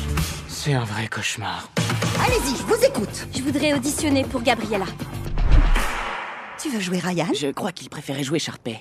C'est 0.49 0.75
un 0.75 0.85
vrai 0.85 1.09
cauchemar. 1.09 1.69
Allez-y, 2.25 2.57
je 2.57 2.63
vous 2.63 2.85
écoute. 2.85 3.27
Je 3.35 3.43
voudrais 3.43 3.73
auditionner 3.75 4.25
pour 4.25 4.43
Gabriella. 4.43 4.87
Tu 6.61 6.71
veux 6.71 6.81
jouer 6.81 6.99
Ryan? 6.99 7.29
Je 7.39 7.51
crois 7.53 7.73
qu'il 7.73 7.89
préférait 7.89 8.25
jouer 8.25 8.39
Sharpay. 8.39 8.81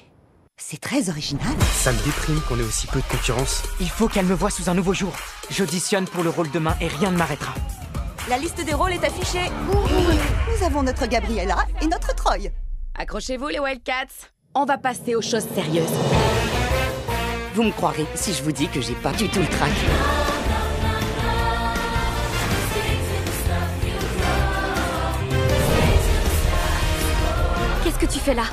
C'est 0.58 0.82
très 0.82 1.10
original. 1.10 1.54
Ça 1.74 1.92
me 1.92 2.04
déprime 2.04 2.42
qu'on 2.48 2.58
ait 2.58 2.64
aussi 2.64 2.88
peu 2.88 3.00
de 3.00 3.06
concurrence. 3.06 3.62
Il 3.80 3.90
faut 3.90 4.08
qu'elle 4.08 4.26
me 4.26 4.34
voie 4.34 4.50
sous 4.50 4.70
un 4.70 4.74
nouveau 4.74 4.94
jour. 4.94 5.14
J'auditionne 5.52 6.06
pour 6.06 6.24
le 6.24 6.32
rôle 6.32 6.50
demain 6.50 6.76
et 6.82 6.88
rien 6.88 7.12
ne 7.12 7.18
m'arrêtera. 7.18 7.54
La 8.30 8.38
liste 8.38 8.62
des 8.66 8.74
rôles 8.74 8.92
est 8.92 9.06
affichée. 9.06 9.50
Nous 9.72 10.66
avons 10.66 10.84
notre 10.84 11.06
Gabriella 11.06 11.60
et 11.82 11.88
notre 11.88 12.14
Troy. 12.14 12.50
Accrochez-vous 12.96 13.48
les 13.48 13.60
Wildcats. 13.60 14.28
On 14.54 14.66
va 14.66 14.78
passer 14.78 15.16
aux 15.16 15.22
choses 15.22 15.48
sérieuses. 15.56 15.88
Vous 17.54 17.64
me 17.64 17.72
croirez 17.72 18.06
si 18.16 18.34
je 18.34 18.44
vous 18.44 18.52
dis 18.52 18.68
que 18.68 18.82
j'ai 18.82 18.96
pas 18.96 19.14
du 19.14 19.30
tout 19.30 19.40
le 19.40 19.48
trac. 19.48 19.72
Qu'est-ce 27.86 28.00
que 28.00 28.12
tu 28.12 28.20
fais 28.20 28.34
là? 28.34 28.44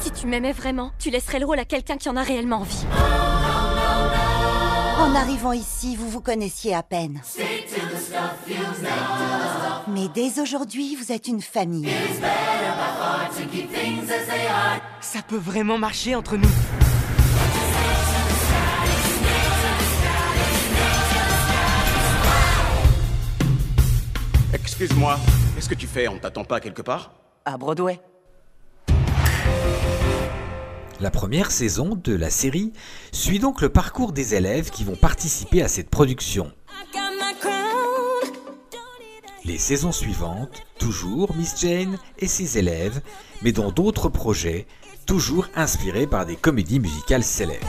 Si 0.00 0.12
tu 0.12 0.28
m'aimais 0.28 0.52
vraiment, 0.52 0.92
tu 1.00 1.10
laisserais 1.10 1.40
le 1.40 1.46
rôle 1.46 1.58
à 1.58 1.64
quelqu'un 1.64 1.96
qui 1.96 2.08
en 2.08 2.16
a 2.16 2.22
réellement 2.22 2.58
envie. 2.58 2.86
En 5.00 5.14
arrivant 5.14 5.52
ici, 5.52 5.96
vous 5.96 6.10
vous 6.10 6.20
connaissiez 6.20 6.74
à 6.74 6.82
peine. 6.82 7.22
Mais 9.88 10.08
dès 10.14 10.38
aujourd'hui, 10.38 10.94
vous 10.94 11.10
êtes 11.10 11.26
une 11.26 11.40
famille. 11.40 11.88
Ça 15.00 15.22
peut 15.26 15.38
vraiment 15.38 15.78
marcher 15.78 16.14
entre 16.14 16.36
nous. 16.36 16.50
Excuse-moi, 24.52 25.18
qu'est-ce 25.54 25.68
que 25.68 25.74
tu 25.74 25.86
fais 25.86 26.08
On 26.08 26.18
t'attend 26.18 26.44
pas 26.44 26.60
quelque 26.60 26.82
part? 26.82 27.12
À 27.46 27.56
Broadway. 27.56 28.00
La 31.00 31.10
première 31.10 31.50
saison 31.50 31.98
de 32.04 32.14
la 32.14 32.28
série 32.28 32.74
suit 33.10 33.38
donc 33.38 33.62
le 33.62 33.70
parcours 33.70 34.12
des 34.12 34.34
élèves 34.34 34.68
qui 34.68 34.84
vont 34.84 34.96
participer 34.96 35.62
à 35.62 35.68
cette 35.68 35.88
production. 35.88 36.52
Les 39.46 39.56
saisons 39.56 39.92
suivantes, 39.92 40.62
toujours 40.78 41.34
Miss 41.36 41.58
Jane 41.58 41.96
et 42.18 42.26
ses 42.26 42.58
élèves, 42.58 43.00
mais 43.40 43.52
dans 43.52 43.72
d'autres 43.72 44.10
projets, 44.10 44.66
toujours 45.06 45.46
inspirés 45.56 46.06
par 46.06 46.26
des 46.26 46.36
comédies 46.36 46.80
musicales 46.80 47.24
célèbres. 47.24 47.66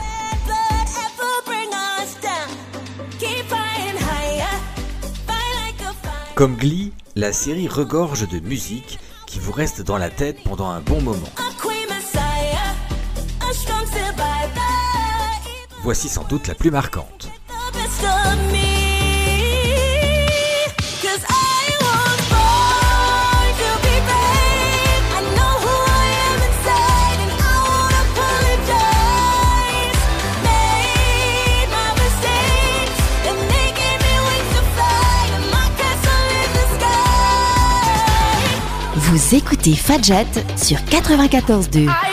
Comme 6.34 6.56
Glee, 6.56 6.92
la 7.16 7.32
série 7.32 7.68
regorge 7.68 8.28
de 8.28 8.40
musique 8.40 8.98
qui 9.26 9.38
vous 9.38 9.52
reste 9.52 9.80
dans 9.80 9.96
la 9.96 10.10
tête 10.10 10.36
pendant 10.44 10.68
un 10.68 10.80
bon 10.80 11.00
moment. 11.00 11.30
Voici 15.82 16.08
sans 16.08 16.22
doute 16.22 16.46
la 16.46 16.54
plus 16.54 16.70
marquante. 16.70 17.28
Vous 38.94 39.34
écoutez 39.34 39.74
Fadjet 39.74 40.26
sur 40.56 40.78
94.2. 40.78 42.11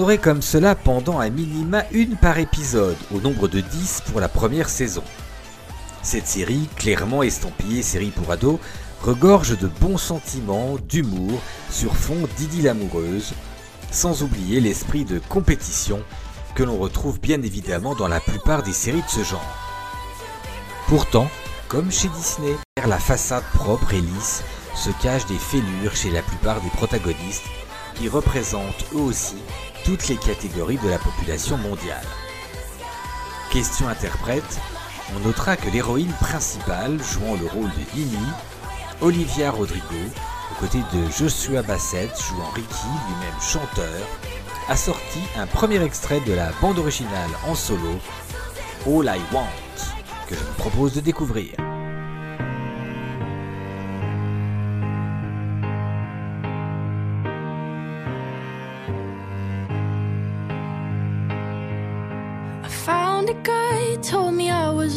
Aurez 0.00 0.16
comme 0.16 0.40
cela 0.40 0.74
pendant 0.74 1.18
un 1.18 1.28
minima 1.28 1.84
une 1.92 2.16
par 2.16 2.38
épisode, 2.38 2.96
au 3.14 3.20
nombre 3.20 3.48
de 3.48 3.60
10 3.60 4.04
pour 4.10 4.18
la 4.18 4.30
première 4.30 4.70
saison. 4.70 5.02
Cette 6.02 6.26
série, 6.26 6.70
clairement 6.76 7.22
estampillée 7.22 7.82
série 7.82 8.08
pour 8.08 8.32
ados, 8.32 8.58
regorge 9.02 9.58
de 9.58 9.66
bons 9.66 9.98
sentiments, 9.98 10.76
d'humour, 10.88 11.42
sur 11.68 11.94
fond 11.94 12.26
d'idylle 12.38 12.68
amoureuse, 12.68 13.34
sans 13.90 14.22
oublier 14.22 14.62
l'esprit 14.62 15.04
de 15.04 15.20
compétition 15.28 16.00
que 16.54 16.62
l'on 16.62 16.78
retrouve 16.78 17.20
bien 17.20 17.42
évidemment 17.42 17.94
dans 17.94 18.08
la 18.08 18.20
plupart 18.20 18.62
des 18.62 18.72
séries 18.72 19.02
de 19.02 19.10
ce 19.10 19.22
genre. 19.22 19.54
Pourtant, 20.86 21.28
comme 21.68 21.92
chez 21.92 22.08
Disney, 22.08 22.56
la 22.88 22.98
façade 22.98 23.44
propre 23.52 23.92
et 23.92 24.00
lisse 24.00 24.44
se 24.74 24.88
cachent 25.02 25.26
des 25.26 25.34
fêlures 25.34 25.94
chez 25.94 26.10
la 26.10 26.22
plupart 26.22 26.62
des 26.62 26.70
protagonistes 26.70 27.44
qui 28.00 28.08
représentent 28.08 28.86
eux 28.94 29.00
aussi 29.00 29.36
toutes 29.84 30.08
les 30.08 30.16
catégories 30.16 30.78
de 30.78 30.88
la 30.88 30.98
population 30.98 31.58
mondiale. 31.58 32.06
Question 33.52 33.88
interprète, 33.88 34.58
on 35.14 35.20
notera 35.20 35.56
que 35.56 35.68
l'héroïne 35.68 36.12
principale 36.20 36.98
jouant 37.02 37.34
le 37.34 37.46
rôle 37.46 37.68
de 37.68 37.98
Nini, 37.98 38.26
Olivia 39.02 39.50
Rodrigo, 39.50 39.84
aux 40.50 40.60
côtés 40.60 40.82
de 40.94 41.10
Joshua 41.10 41.60
Bassett 41.62 42.10
jouant 42.18 42.50
Ricky, 42.54 42.86
lui-même 43.08 43.40
chanteur, 43.42 44.06
a 44.68 44.76
sorti 44.76 45.20
un 45.36 45.46
premier 45.46 45.82
extrait 45.82 46.20
de 46.20 46.32
la 46.32 46.52
bande 46.62 46.78
originale 46.78 47.30
en 47.46 47.54
solo, 47.54 47.98
All 48.86 49.14
I 49.14 49.20
Want, 49.34 49.44
que 50.26 50.34
je 50.34 50.40
vous 50.40 50.54
propose 50.56 50.94
de 50.94 51.00
découvrir. 51.00 51.69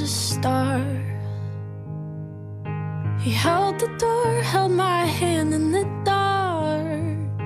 A 0.04 0.08
star. 0.08 0.80
He 3.22 3.32
held 3.32 3.80
the 3.80 3.92
door, 3.98 4.42
held 4.54 4.74
my 4.74 5.06
hand 5.06 5.54
in 5.54 5.72
the 5.72 5.86
dark. 6.04 7.40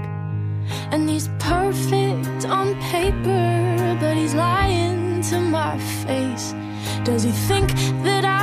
And 0.92 1.08
he's 1.08 1.30
perfect 1.38 2.46
on 2.58 2.68
paper, 2.96 3.98
but 4.02 4.16
he's 4.18 4.34
lying 4.34 5.22
to 5.30 5.40
my 5.40 5.78
face. 6.06 6.56
Does 7.04 7.24
he 7.24 7.32
think 7.50 7.70
that 8.06 8.26
I'm 8.26 8.37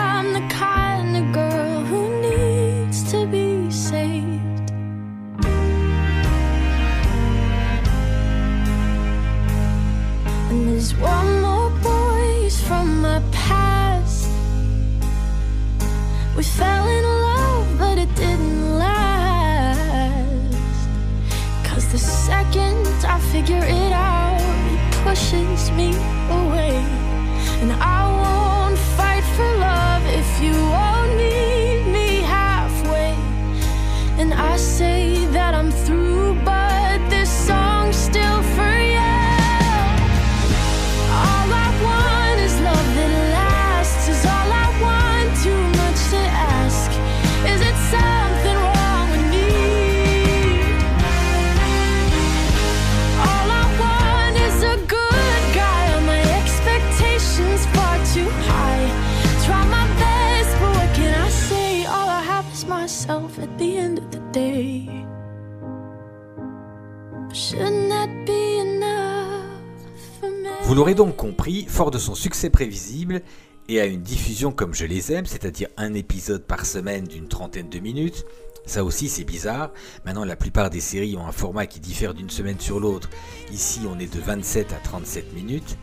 Vous 70.74 70.78
l'aurez 70.78 70.96
donc 70.96 71.14
compris, 71.14 71.66
fort 71.68 71.92
de 71.92 71.98
son 71.98 72.16
succès 72.16 72.50
prévisible 72.50 73.22
et 73.68 73.80
à 73.80 73.84
une 73.86 74.02
diffusion 74.02 74.50
comme 74.50 74.74
je 74.74 74.86
les 74.86 75.12
aime, 75.12 75.24
c'est-à-dire 75.24 75.68
un 75.76 75.94
épisode 75.94 76.42
par 76.42 76.66
semaine 76.66 77.04
d'une 77.04 77.28
trentaine 77.28 77.68
de 77.68 77.78
minutes, 77.78 78.24
ça 78.66 78.82
aussi 78.82 79.08
c'est 79.08 79.22
bizarre. 79.22 79.70
Maintenant 80.04 80.24
la 80.24 80.34
plupart 80.34 80.70
des 80.70 80.80
séries 80.80 81.16
ont 81.16 81.28
un 81.28 81.30
format 81.30 81.66
qui 81.66 81.78
diffère 81.78 82.12
d'une 82.12 82.28
semaine 82.28 82.58
sur 82.58 82.80
l'autre. 82.80 83.08
Ici 83.52 83.82
on 83.88 84.00
est 84.00 84.12
de 84.12 84.18
27 84.18 84.72
à 84.72 84.78
37 84.78 85.32
minutes. 85.32 85.78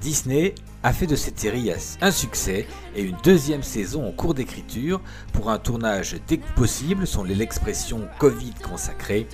Disney 0.00 0.56
a 0.82 0.92
fait 0.92 1.06
de 1.06 1.14
cette 1.14 1.38
série 1.38 1.70
un 2.00 2.10
succès 2.10 2.66
et 2.96 3.02
une 3.02 3.16
deuxième 3.22 3.62
saison 3.62 4.08
en 4.08 4.10
cours 4.10 4.34
d'écriture 4.34 5.00
pour 5.34 5.50
un 5.50 5.58
tournage 5.58 6.16
dès 6.26 6.38
que 6.38 6.52
possible, 6.56 7.06
sont 7.06 7.22
l'expression 7.22 8.08
Covid 8.18 8.54
consacrée. 8.68 9.28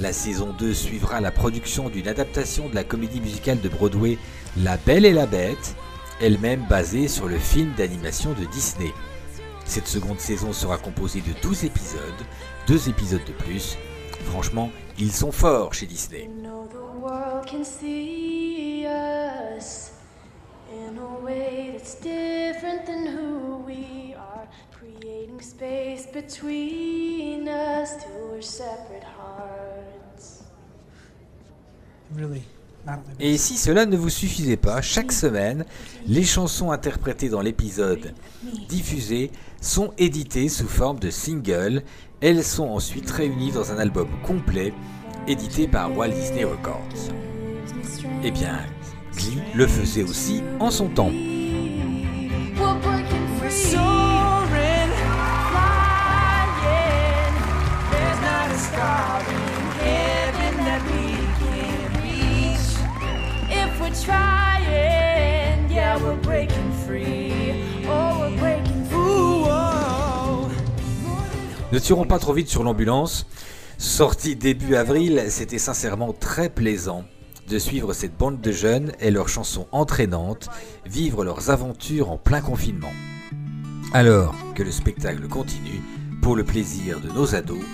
La 0.00 0.14
saison 0.14 0.54
2 0.58 0.72
suivra 0.72 1.20
la 1.20 1.30
production 1.30 1.90
d'une 1.90 2.08
adaptation 2.08 2.70
de 2.70 2.74
la 2.74 2.84
comédie 2.84 3.20
musicale 3.20 3.60
de 3.60 3.68
Broadway 3.68 4.16
La 4.56 4.78
Belle 4.78 5.04
et 5.04 5.12
la 5.12 5.26
Bête, 5.26 5.76
elle-même 6.22 6.64
basée 6.70 7.06
sur 7.06 7.28
le 7.28 7.36
film 7.36 7.74
d'animation 7.76 8.32
de 8.32 8.46
Disney. 8.46 8.94
Cette 9.66 9.86
seconde 9.86 10.18
saison 10.18 10.54
sera 10.54 10.78
composée 10.78 11.20
de 11.20 11.38
12 11.42 11.64
épisodes, 11.64 12.00
deux 12.66 12.88
épisodes 12.88 13.24
de 13.26 13.44
plus. 13.44 13.76
Franchement, 14.24 14.70
ils 14.98 15.12
sont 15.12 15.32
forts 15.32 15.74
chez 15.74 15.84
Disney. 15.84 16.30
space 25.42 26.06
between 26.12 27.48
us 27.48 27.90
separate 28.40 29.04
hearts. 29.04 29.69
Et 33.18 33.36
si 33.36 33.56
cela 33.56 33.86
ne 33.86 33.96
vous 33.96 34.08
suffisait 34.08 34.56
pas, 34.56 34.80
chaque 34.80 35.12
semaine, 35.12 35.64
les 36.06 36.24
chansons 36.24 36.70
interprétées 36.70 37.28
dans 37.28 37.42
l'épisode 37.42 38.14
diffusé 38.68 39.30
sont 39.60 39.92
éditées 39.98 40.48
sous 40.48 40.68
forme 40.68 40.98
de 40.98 41.10
singles. 41.10 41.82
Elles 42.20 42.44
sont 42.44 42.68
ensuite 42.68 43.10
réunies 43.10 43.52
dans 43.52 43.70
un 43.72 43.78
album 43.78 44.08
complet 44.24 44.72
édité 45.28 45.68
par 45.68 45.94
Walt 45.96 46.10
Disney 46.10 46.44
Records. 46.44 47.12
Eh 48.24 48.30
bien, 48.30 48.58
Glee 49.14 49.38
le 49.54 49.66
faisait 49.66 50.02
aussi 50.02 50.42
en 50.58 50.70
son 50.70 50.88
temps. 50.88 51.12
Trying, 64.04 65.70
yeah, 65.70 65.98
we're 66.02 66.16
breaking 66.22 66.72
free. 66.86 67.64
Oh, 67.86 68.20
we're 68.20 68.38
breaking 68.38 68.84
free. 68.84 68.98
Ooh, 68.98 69.44
oh. 69.46 70.48
Ne 71.72 71.78
tirons 71.78 72.06
pas 72.06 72.18
trop 72.18 72.32
vite 72.32 72.48
sur 72.48 72.62
l'ambulance. 72.62 73.26
Sorti 73.78 74.36
début 74.36 74.74
avril, 74.74 75.24
c'était 75.28 75.58
sincèrement 75.58 76.12
très 76.12 76.50
plaisant 76.50 77.04
de 77.48 77.58
suivre 77.58 77.92
cette 77.92 78.16
bande 78.16 78.40
de 78.40 78.52
jeunes 78.52 78.92
et 79.00 79.10
leurs 79.10 79.28
chansons 79.28 79.66
entraînantes 79.72 80.48
vivre 80.86 81.24
leurs 81.24 81.50
aventures 81.50 82.10
en 82.10 82.16
plein 82.16 82.40
confinement. 82.40 82.92
Alors 83.92 84.34
que 84.54 84.62
le 84.62 84.70
spectacle 84.70 85.26
continue 85.28 85.82
pour 86.22 86.36
le 86.36 86.44
plaisir 86.44 87.00
de 87.00 87.08
nos 87.08 87.34
ados 87.34 87.64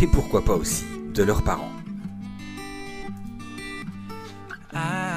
et 0.00 0.06
pourquoi 0.06 0.44
pas 0.44 0.54
aussi 0.54 0.84
de 1.12 1.22
leurs 1.22 1.42
parents. 1.42 1.72
I 4.72 5.07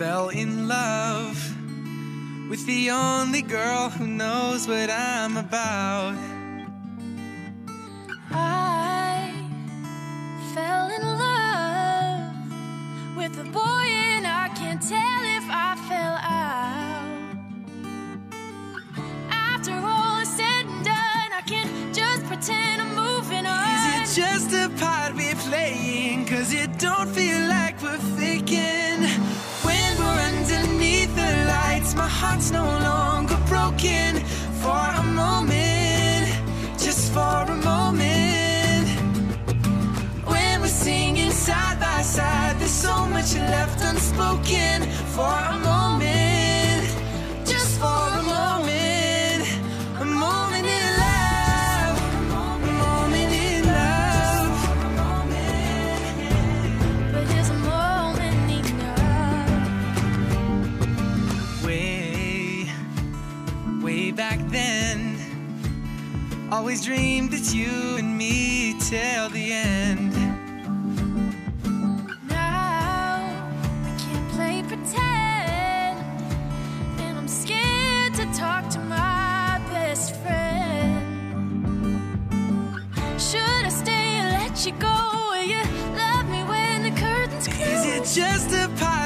fell 0.00 0.30
in 0.30 0.66
love 0.66 1.36
with 2.48 2.64
the 2.64 2.90
only 2.90 3.42
girl 3.42 3.90
who 3.90 4.06
knows 4.06 4.66
what 4.66 4.88
I'm 4.88 5.36
about. 5.36 6.16
I 8.30 9.30
fell 10.54 10.86
in 10.96 11.02
love 11.02 12.32
with 13.14 13.46
a 13.46 13.48
boy, 13.52 13.86
and 14.14 14.26
I 14.26 14.48
can't 14.54 14.80
tell 14.80 15.20
if 15.38 15.44
I 15.68 15.76
fell 15.90 16.16
out. 16.22 17.20
After 19.30 19.72
all 19.72 20.22
is 20.22 20.34
said 20.34 20.64
and 20.64 20.82
done, 20.82 21.30
I 21.40 21.42
can't 21.46 21.94
just 21.94 22.24
pretend 22.24 22.80
I'm 22.80 22.94
moving 22.94 23.44
on. 23.44 24.00
Is 24.00 24.16
it 24.16 24.22
just 24.22 24.50
a 24.54 24.70
part 24.82 25.14
we're 25.14 25.34
playing? 25.34 26.24
Cause 26.24 26.54
it 26.54 26.78
don't 26.78 27.10
feel 27.10 27.49
heart's 32.30 32.50
no 32.52 32.64
longer 32.64 33.38
broken. 33.46 34.10
For 34.62 34.84
a 35.02 35.04
moment, 35.22 36.28
just 36.78 37.12
for 37.12 37.42
a 37.54 37.58
moment. 37.70 38.86
When 40.32 40.60
we're 40.60 40.78
singing 40.86 41.32
side 41.32 41.78
by 41.80 42.02
side, 42.02 42.56
there's 42.60 42.78
so 42.88 43.06
much 43.06 43.34
left 43.34 43.78
unspoken. 43.82 44.78
For 45.16 45.34
a 45.54 45.58
moment, 45.58 45.99
always 66.60 66.84
dreamed 66.84 67.32
it's 67.32 67.54
you 67.54 67.96
and 67.96 68.18
me 68.18 68.74
till 68.80 69.30
the 69.30 69.50
end. 69.50 70.12
Now 72.28 73.24
I 73.88 73.94
can't 73.98 74.28
play 74.32 74.62
pretend, 74.68 75.98
and 77.00 77.16
I'm 77.16 77.28
scared 77.28 78.12
to 78.16 78.26
talk 78.38 78.68
to 78.74 78.78
my 78.80 79.58
best 79.70 80.14
friend. 80.16 81.00
Should 83.18 83.64
I 83.64 83.70
stay 83.70 84.18
and 84.20 84.28
let 84.38 84.66
you 84.66 84.72
go? 84.72 84.96
Will 85.30 85.42
you 85.42 85.62
love 85.96 86.28
me 86.28 86.42
when 86.44 86.82
the 86.82 86.90
curtains 86.90 87.48
close? 87.48 87.86
Is 87.86 88.16
it 88.18 88.20
just 88.20 88.52
a 88.52 88.68
part 88.78 88.99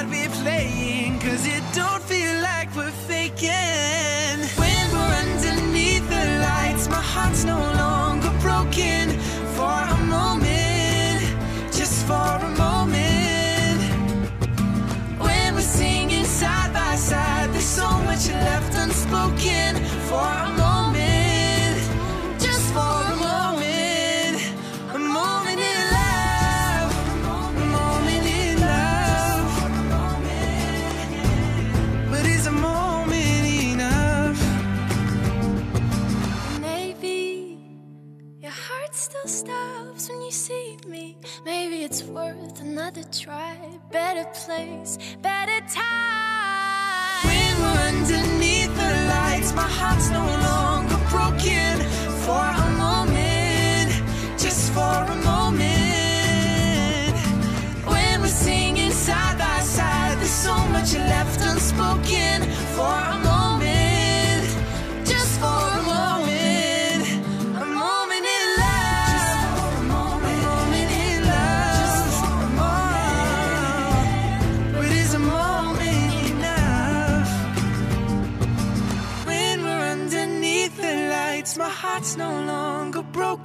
try. 43.12 43.56
Better 43.90 44.24
place, 44.32 44.98
better 45.22 45.60
time. 45.68 47.24
When 47.24 47.58
we're 47.60 47.80
underneath 47.88 48.43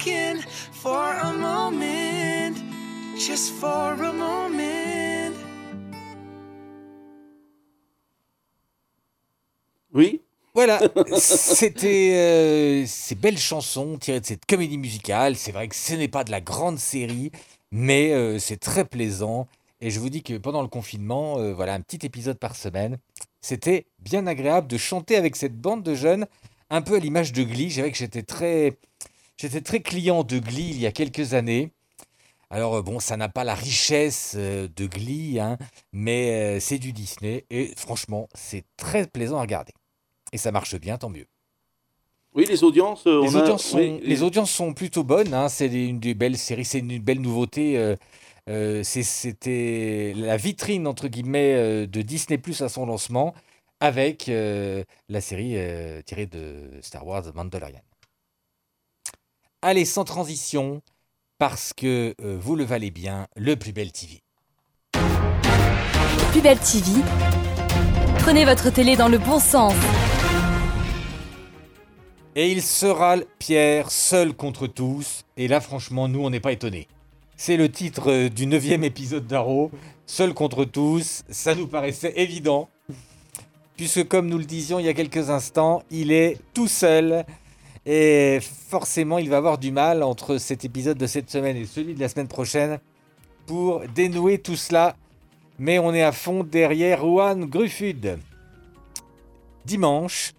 For 0.02 1.14
a 1.22 1.32
moment, 1.34 2.56
just 3.18 3.52
for 3.60 3.92
a 4.02 4.12
moment. 4.12 5.34
Oui. 9.92 10.22
Voilà, 10.54 10.80
c'était 11.18 12.14
euh, 12.14 12.86
ces 12.86 13.14
belles 13.14 13.38
chansons 13.38 13.98
tirées 13.98 14.20
de 14.20 14.26
cette 14.26 14.46
comédie 14.46 14.78
musicale. 14.78 15.36
C'est 15.36 15.52
vrai 15.52 15.68
que 15.68 15.76
ce 15.76 15.92
n'est 15.94 16.08
pas 16.08 16.24
de 16.24 16.30
la 16.30 16.40
grande 16.40 16.78
série, 16.78 17.30
mais 17.70 18.12
euh, 18.12 18.38
c'est 18.38 18.56
très 18.56 18.86
plaisant. 18.86 19.48
Et 19.82 19.90
je 19.90 20.00
vous 20.00 20.08
dis 20.08 20.22
que 20.22 20.38
pendant 20.38 20.62
le 20.62 20.68
confinement, 20.68 21.38
euh, 21.38 21.52
voilà, 21.52 21.74
un 21.74 21.80
petit 21.82 22.04
épisode 22.06 22.38
par 22.38 22.56
semaine, 22.56 22.96
c'était 23.42 23.84
bien 23.98 24.26
agréable 24.26 24.66
de 24.66 24.78
chanter 24.78 25.16
avec 25.16 25.36
cette 25.36 25.56
bande 25.60 25.82
de 25.82 25.94
jeunes, 25.94 26.26
un 26.70 26.80
peu 26.80 26.94
à 26.94 26.98
l'image 26.98 27.32
de 27.32 27.42
Glee. 27.42 27.68
J'avais 27.68 27.92
que 27.92 27.98
j'étais 27.98 28.22
très, 28.22 28.78
j'étais 29.40 29.62
très 29.62 29.80
client 29.80 30.22
de 30.22 30.38
Glee 30.38 30.70
il 30.70 30.78
y 30.78 30.86
a 30.86 30.92
quelques 30.92 31.32
années. 31.34 31.70
Alors 32.50 32.74
euh, 32.74 32.82
bon, 32.82 33.00
ça 33.00 33.16
n'a 33.16 33.28
pas 33.28 33.44
la 33.44 33.54
richesse 33.54 34.34
euh, 34.36 34.68
de 34.76 34.86
Glee, 34.86 35.38
hein, 35.40 35.56
mais 35.92 36.56
euh, 36.56 36.60
c'est 36.60 36.78
du 36.78 36.92
Disney 36.92 37.44
et 37.50 37.72
franchement, 37.76 38.28
c'est 38.34 38.64
très 38.76 39.06
plaisant 39.06 39.38
à 39.38 39.42
regarder. 39.42 39.72
Et 40.32 40.38
ça 40.38 40.52
marche 40.52 40.78
bien, 40.78 40.98
tant 40.98 41.10
mieux. 41.10 41.26
Oui, 42.34 42.44
les 42.46 42.62
audiences. 42.62 43.06
Les, 43.06 43.12
on 43.12 43.34
a- 43.34 43.42
audiences, 43.42 43.64
sont, 43.64 43.78
oui, 43.78 44.00
les 44.04 44.22
audiences 44.22 44.50
sont 44.50 44.74
plutôt 44.74 45.04
bonnes. 45.04 45.32
hein, 45.34 45.48
C'est 45.48 45.66
une 45.72 45.98
des 46.00 46.14
belles 46.14 46.38
séries, 46.38 46.64
c'est 46.64 46.78
une 46.80 46.98
belle 46.98 47.20
nouveauté. 47.20 47.78
euh, 47.78 47.96
euh, 48.48 48.82
C'était 48.84 50.12
la 50.16 50.36
vitrine, 50.36 50.86
entre 50.86 51.08
guillemets, 51.08 51.54
euh, 51.54 51.86
de 51.86 52.02
Disney 52.02 52.38
Plus 52.38 52.60
à 52.62 52.68
son 52.68 52.86
lancement 52.86 53.34
avec 53.80 54.26
la 54.28 55.20
série 55.22 55.56
tirée 56.04 56.26
de 56.26 56.70
Star 56.82 57.06
Wars 57.06 57.24
Mandalorian. 57.34 57.80
Allez, 59.62 59.84
sans 59.84 60.04
transition, 60.04 60.80
parce 61.38 61.74
que 61.74 62.14
euh, 62.22 62.38
vous 62.40 62.56
le 62.56 62.64
valez 62.64 62.90
bien, 62.90 63.26
le 63.36 63.56
plus 63.56 63.72
bel 63.72 63.92
TV. 63.92 64.22
Plus 66.32 66.40
belle 66.40 66.58
TV. 66.58 67.02
Prenez 68.20 68.46
votre 68.46 68.70
télé 68.70 68.96
dans 68.96 69.08
le 69.08 69.18
bon 69.18 69.38
sens. 69.38 69.74
Et 72.34 72.50
il 72.50 72.62
sera 72.62 73.16
Pierre 73.38 73.90
seul 73.90 74.32
contre 74.32 74.66
tous. 74.66 75.26
Et 75.36 75.46
là, 75.46 75.60
franchement, 75.60 76.08
nous, 76.08 76.24
on 76.24 76.30
n'est 76.30 76.40
pas 76.40 76.52
étonnés. 76.52 76.88
C'est 77.36 77.58
le 77.58 77.70
titre 77.70 78.10
euh, 78.10 78.28
du 78.30 78.46
neuvième 78.46 78.82
épisode 78.82 79.26
d'Arrow. 79.26 79.70
Seul 80.06 80.32
contre 80.32 80.64
tous. 80.64 81.22
Ça 81.28 81.54
nous 81.54 81.66
paraissait 81.66 82.14
évident. 82.16 82.70
Puisque, 83.76 84.08
comme 84.08 84.26
nous 84.26 84.38
le 84.38 84.44
disions 84.44 84.78
il 84.78 84.86
y 84.86 84.88
a 84.88 84.94
quelques 84.94 85.28
instants, 85.28 85.82
il 85.90 86.12
est 86.12 86.38
tout 86.54 86.68
seul. 86.68 87.26
Et 87.86 88.40
forcément, 88.42 89.18
il 89.18 89.30
va 89.30 89.38
avoir 89.38 89.58
du 89.58 89.72
mal 89.72 90.02
entre 90.02 90.38
cet 90.38 90.64
épisode 90.64 90.98
de 90.98 91.06
cette 91.06 91.30
semaine 91.30 91.56
et 91.56 91.64
celui 91.64 91.94
de 91.94 92.00
la 92.00 92.08
semaine 92.08 92.28
prochaine 92.28 92.78
pour 93.46 93.82
dénouer 93.94 94.38
tout 94.38 94.56
cela. 94.56 94.96
Mais 95.58 95.78
on 95.78 95.92
est 95.94 96.02
à 96.02 96.12
fond 96.12 96.44
derrière 96.44 97.00
Juan 97.00 97.44
Gruffud. 97.46 98.18
Dimanche, 99.64 100.32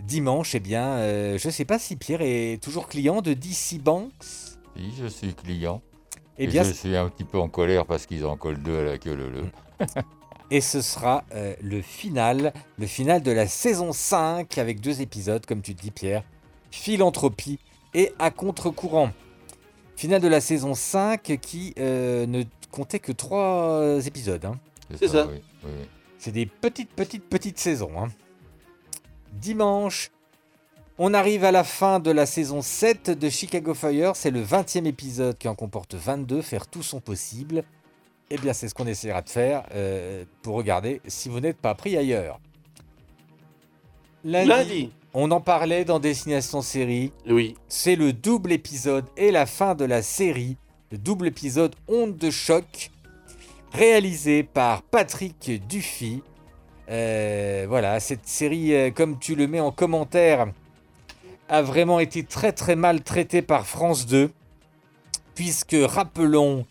Dimanche, 0.00 0.54
eh 0.54 0.60
bien, 0.60 0.86
euh, 0.96 1.38
je 1.38 1.48
ne 1.48 1.52
sais 1.52 1.64
pas 1.64 1.78
si 1.78 1.96
Pierre 1.96 2.22
est 2.22 2.62
toujours 2.62 2.88
client 2.88 3.22
de 3.22 3.34
DC 3.34 3.78
Banks. 3.82 4.12
Si, 4.20 4.94
je 4.98 5.06
suis 5.06 5.34
client. 5.34 5.80
Eh 6.38 6.44
Et 6.44 6.46
bien, 6.46 6.64
je 6.64 6.72
suis 6.72 6.96
un 6.96 7.08
petit 7.08 7.24
peu 7.24 7.38
en 7.38 7.48
colère 7.48 7.86
parce 7.86 8.06
qu'ils 8.06 8.26
en 8.26 8.36
collent 8.36 8.62
deux 8.62 8.78
à 8.78 8.82
la 8.82 8.98
queue 8.98 9.14
leu 9.14 9.30
Et 10.50 10.60
ce 10.60 10.82
sera 10.82 11.24
euh, 11.34 11.54
le 11.62 11.80
final, 11.80 12.52
le 12.78 12.86
final 12.86 13.22
de 13.22 13.30
la 13.30 13.46
saison 13.46 13.92
5 13.92 14.58
avec 14.58 14.80
deux 14.80 15.00
épisodes, 15.00 15.44
comme 15.46 15.62
tu 15.62 15.74
te 15.74 15.82
dis 15.82 15.90
Pierre, 15.90 16.24
Philanthropie 16.74 17.58
et 17.94 18.12
À 18.18 18.30
contre-courant. 18.30 19.12
Final 19.96 20.20
de 20.20 20.26
la 20.28 20.40
saison 20.40 20.74
5 20.74 21.38
qui 21.40 21.72
euh, 21.78 22.26
ne 22.26 22.42
comptait 22.72 22.98
que 22.98 23.12
trois 23.12 24.00
épisodes. 24.04 24.44
hein. 24.44 24.58
C'est 24.98 25.06
ça. 25.08 25.26
oui, 25.28 25.40
oui, 25.64 25.70
oui. 25.80 25.86
C'est 26.18 26.32
des 26.32 26.46
petites, 26.46 26.90
petites, 26.90 27.24
petites 27.28 27.58
saisons. 27.60 27.92
hein. 27.96 28.08
Dimanche, 29.32 30.10
on 30.98 31.14
arrive 31.14 31.44
à 31.44 31.52
la 31.52 31.62
fin 31.64 32.00
de 32.00 32.10
la 32.10 32.26
saison 32.26 32.60
7 32.60 33.10
de 33.10 33.28
Chicago 33.28 33.72
Fire. 33.74 34.16
C'est 34.16 34.30
le 34.32 34.42
20e 34.42 34.86
épisode 34.86 35.38
qui 35.38 35.46
en 35.48 35.54
comporte 35.54 35.94
22. 35.94 36.42
Faire 36.42 36.66
tout 36.66 36.82
son 36.82 37.00
possible. 37.00 37.62
Eh 38.30 38.38
bien, 38.38 38.52
c'est 38.52 38.68
ce 38.68 38.74
qu'on 38.74 38.86
essaiera 38.86 39.22
de 39.22 39.28
faire 39.28 39.64
euh, 39.74 40.24
pour 40.42 40.56
regarder 40.56 41.00
si 41.06 41.28
vous 41.28 41.38
n'êtes 41.40 41.58
pas 41.58 41.74
pris 41.76 41.96
ailleurs. 41.96 42.40
Lundi, 44.24 44.48
Lundi. 44.48 44.92
On 45.14 45.30
en 45.30 45.40
parlait 45.40 45.84
dans 45.84 46.00
Destination 46.00 46.60
Série. 46.60 47.12
Oui. 47.26 47.54
C'est 47.68 47.96
le 47.96 48.12
double 48.12 48.52
épisode 48.52 49.06
et 49.16 49.30
la 49.30 49.46
fin 49.46 49.74
de 49.74 49.84
la 49.84 50.02
série. 50.02 50.56
Le 50.90 50.98
double 50.98 51.28
épisode 51.28 51.74
Onde 51.88 52.16
de 52.16 52.30
choc, 52.30 52.90
réalisé 53.72 54.42
par 54.42 54.82
Patrick 54.82 55.50
Dufy. 55.68 56.22
Euh, 56.90 57.64
voilà, 57.68 58.00
cette 58.00 58.26
série, 58.26 58.74
euh, 58.74 58.90
comme 58.90 59.18
tu 59.18 59.36
le 59.36 59.46
mets 59.46 59.60
en 59.60 59.70
commentaire, 59.70 60.48
a 61.48 61.62
vraiment 61.62 62.00
été 62.00 62.24
très 62.24 62.52
très 62.52 62.76
mal 62.76 63.02
traitée 63.02 63.40
par 63.40 63.66
France 63.66 64.06
2. 64.06 64.30
Puisque, 65.34 65.76
rappelons 65.80 66.66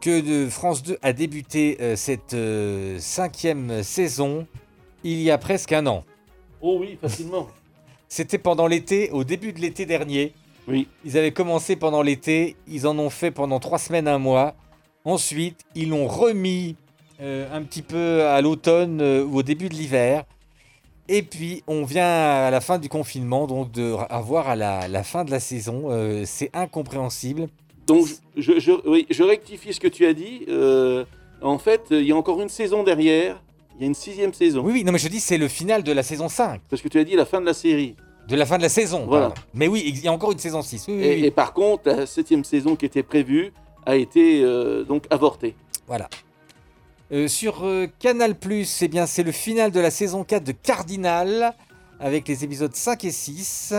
que 0.00 0.20
de 0.20 0.48
France 0.48 0.82
2 0.82 0.98
a 1.02 1.12
débuté 1.12 1.76
euh, 1.80 1.96
cette 1.96 2.34
euh, 2.34 2.98
cinquième 2.98 3.82
saison 3.82 4.46
il 5.04 5.20
y 5.20 5.30
a 5.30 5.38
presque 5.38 5.72
un 5.72 5.86
an. 5.86 6.04
Oh 6.60 6.78
oui, 6.80 6.98
facilement. 7.00 7.48
C'était 8.08 8.38
pendant 8.38 8.66
l'été, 8.66 9.10
au 9.10 9.22
début 9.24 9.52
de 9.52 9.60
l'été 9.60 9.84
dernier. 9.86 10.32
Oui. 10.66 10.86
Ils 11.04 11.16
avaient 11.18 11.32
commencé 11.32 11.76
pendant 11.76 12.02
l'été, 12.02 12.56
ils 12.66 12.86
en 12.86 12.98
ont 12.98 13.10
fait 13.10 13.30
pendant 13.30 13.58
trois 13.60 13.78
semaines, 13.78 14.08
un 14.08 14.18
mois. 14.18 14.54
Ensuite, 15.04 15.60
ils 15.74 15.90
l'ont 15.90 16.06
remis 16.06 16.76
euh, 17.20 17.46
un 17.54 17.62
petit 17.62 17.82
peu 17.82 18.24
à 18.26 18.40
l'automne 18.40 19.00
euh, 19.00 19.24
ou 19.24 19.38
au 19.38 19.42
début 19.42 19.68
de 19.68 19.74
l'hiver. 19.74 20.24
Et 21.08 21.22
puis, 21.22 21.62
on 21.66 21.84
vient 21.84 22.04
à 22.06 22.50
la 22.50 22.60
fin 22.60 22.78
du 22.78 22.88
confinement, 22.90 23.46
donc 23.46 23.72
de 23.72 23.94
avoir 24.10 24.48
à 24.48 24.56
la, 24.56 24.88
la 24.88 25.02
fin 25.02 25.24
de 25.24 25.30
la 25.30 25.40
saison. 25.40 25.84
euh, 25.90 26.24
c'est 26.26 26.50
incompréhensible. 26.54 27.48
Donc, 27.86 28.06
je, 28.36 28.58
je- 28.58 28.86
oui, 28.86 29.06
je 29.08 29.22
rectifie 29.22 29.72
ce 29.72 29.80
que 29.80 29.88
tu 29.88 30.04
as 30.04 30.12
dit. 30.12 30.44
Euh, 30.48 31.06
en 31.40 31.56
fait, 31.58 31.80
il 31.90 32.02
y 32.02 32.12
a 32.12 32.16
encore 32.16 32.40
une 32.42 32.50
saison 32.50 32.82
derrière. 32.82 33.42
Il 33.78 33.82
y 33.82 33.84
a 33.84 33.86
une 33.86 33.94
sixième 33.94 34.34
saison. 34.34 34.60
Oui, 34.64 34.72
oui, 34.72 34.84
non, 34.84 34.90
mais 34.92 34.98
je 34.98 35.06
dis, 35.08 35.20
c'est 35.20 35.38
le 35.38 35.46
final 35.48 35.82
de 35.84 35.92
la 35.92 36.02
saison 36.02 36.28
5. 36.28 36.60
Parce 36.68 36.82
que 36.82 36.88
tu 36.88 36.98
as 36.98 37.04
dit 37.04 37.14
la 37.14 37.24
fin 37.24 37.40
de 37.40 37.46
la 37.46 37.54
série. 37.54 37.94
De 38.28 38.34
la 38.36 38.44
fin 38.44 38.58
de 38.58 38.62
la 38.62 38.68
saison, 38.68 39.06
Voilà. 39.06 39.28
pardon. 39.28 39.42
Mais 39.54 39.68
oui, 39.68 39.82
il 39.86 40.00
y 40.00 40.08
a 40.08 40.12
encore 40.12 40.32
une 40.32 40.38
saison 40.38 40.62
6. 40.62 40.86
Oui, 40.88 40.94
oui, 40.96 41.02
Et, 41.04 41.14
oui. 41.14 41.24
et 41.26 41.30
par 41.30 41.52
contre, 41.52 41.88
la 41.88 42.04
septième 42.06 42.44
saison 42.44 42.74
qui 42.76 42.84
était 42.86 43.02
prévue 43.04 43.52
a 43.86 43.96
été 43.96 44.42
euh, 44.42 44.84
donc 44.84 45.04
avortée. 45.10 45.54
Voilà. 45.86 46.10
Euh, 47.12 47.26
sur 47.28 47.64
euh, 47.64 47.86
Canal+, 48.00 48.34
eh 48.80 48.88
bien, 48.88 49.06
c'est 49.06 49.22
le 49.22 49.32
final 49.32 49.70
de 49.70 49.80
la 49.80 49.90
saison 49.90 50.24
4 50.24 50.44
de 50.44 50.52
Cardinal, 50.52 51.54
avec 52.00 52.28
les 52.28 52.44
épisodes 52.44 52.74
5 52.74 53.04
et 53.04 53.10
6. 53.12 53.74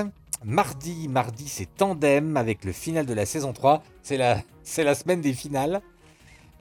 Mardi, 0.45 1.07
mardi, 1.09 1.47
c'est 1.49 1.67
Tandem, 1.75 2.37
avec 2.37 2.63
le 2.63 2.71
final 2.71 3.05
de 3.05 3.13
la 3.13 3.25
saison 3.25 3.51
3. 3.53 3.83
C'est 4.01 4.17
la, 4.17 4.41
c'est 4.63 4.85
la 4.85 4.95
semaine 4.95 5.19
des 5.21 5.33
finales. 5.33 5.81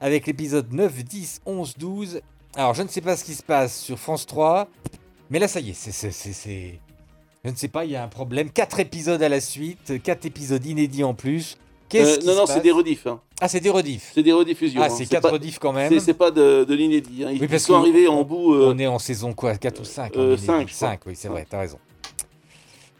Avec 0.01 0.27
l'épisode 0.27 0.71
9, 0.73 1.03
10, 1.05 1.41
11, 1.45 1.77
12. 1.77 2.21
Alors, 2.55 2.73
je 2.73 2.81
ne 2.81 2.87
sais 2.87 3.01
pas 3.01 3.15
ce 3.15 3.23
qui 3.23 3.35
se 3.35 3.43
passe 3.43 3.79
sur 3.79 3.97
France 3.99 4.25
3, 4.25 4.67
mais 5.29 5.39
là, 5.39 5.47
ça 5.47 5.59
y 5.59 5.69
est, 5.69 5.73
c'est... 5.73 5.91
c'est- 5.91 6.11
c'est- 6.11 6.33
c'est- 6.33 6.79
Je 7.45 7.49
ne 7.51 7.55
sais 7.55 7.69
pas, 7.69 7.85
il 7.85 7.91
y 7.91 7.95
a 7.95 8.03
un 8.03 8.07
problème. 8.09 8.49
4 8.49 8.79
épisodes 8.81 9.21
à 9.23 9.29
la 9.29 9.39
suite, 9.39 10.01
4 10.03 10.25
épisodes 10.25 10.65
inédits 10.65 11.03
en 11.05 11.13
plus. 11.13 11.57
Euh, 11.95 12.17
non, 12.25 12.35
non, 12.35 12.45
c'est 12.45 12.59
des 12.61 12.71
rediffs. 12.71 13.07
hein. 13.07 13.19
Ah, 13.41 13.47
c'est 13.47 13.61
des 13.61 13.69
rediffs. 13.69 14.11
C'est 14.13 14.21
des 14.23 14.33
rediffusions. 14.33 14.81
Ah, 14.83 14.87
hein. 14.87 14.89
c'est 14.95 15.05
4 15.07 15.21
pas- 15.23 15.29
rediffs 15.31 15.57
quand 15.57 15.71
même. 15.73 15.89
c'est- 15.91 15.99
C'est 16.01 16.13
pas 16.13 16.31
de, 16.31 16.65
de 16.65 16.75
l'inédit. 16.75 17.23
hein. 17.23 17.31
Ils, 17.31 17.39
Oui, 17.41 17.47
parce 17.47 17.63
ils 17.63 17.65
sont 17.67 17.75
arrivés 17.75 18.07
en 18.09 18.23
bout. 18.23 18.53
euh, 18.53 18.73
On 18.75 18.77
est 18.77 18.85
en 18.87 18.99
saison 18.99 19.33
quoi 19.33 19.55
4 19.55 19.79
ou 19.79 19.85
5 19.85 20.15
euh, 20.17 20.35
cinq, 20.37 20.67
je 20.67 20.75
crois. 20.75 20.89
5, 20.89 20.99
oui, 21.07 21.13
c'est 21.15 21.29
vrai, 21.29 21.47
t'as 21.49 21.59
raison. 21.59 21.79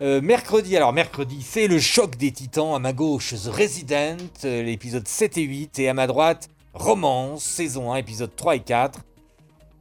Euh, 0.02 0.22
mercredi, 0.22 0.78
alors 0.78 0.94
mercredi, 0.94 1.42
c'est 1.42 1.68
le 1.68 1.78
choc 1.78 2.16
des 2.16 2.32
titans. 2.32 2.74
À 2.74 2.80
ma 2.80 2.94
gauche, 2.94 3.34
The 3.36 3.48
Resident, 3.54 4.16
l'épisode 4.44 5.08
7 5.08 5.38
et 5.38 5.42
8. 5.44 5.78
Et 5.80 5.90
à 5.90 5.94
ma 5.94 6.08
droite, 6.08 6.48
Romance, 6.74 7.44
saison 7.44 7.92
1, 7.92 7.98
épisode 7.98 8.34
3 8.36 8.56
et 8.56 8.62
4. 8.62 9.02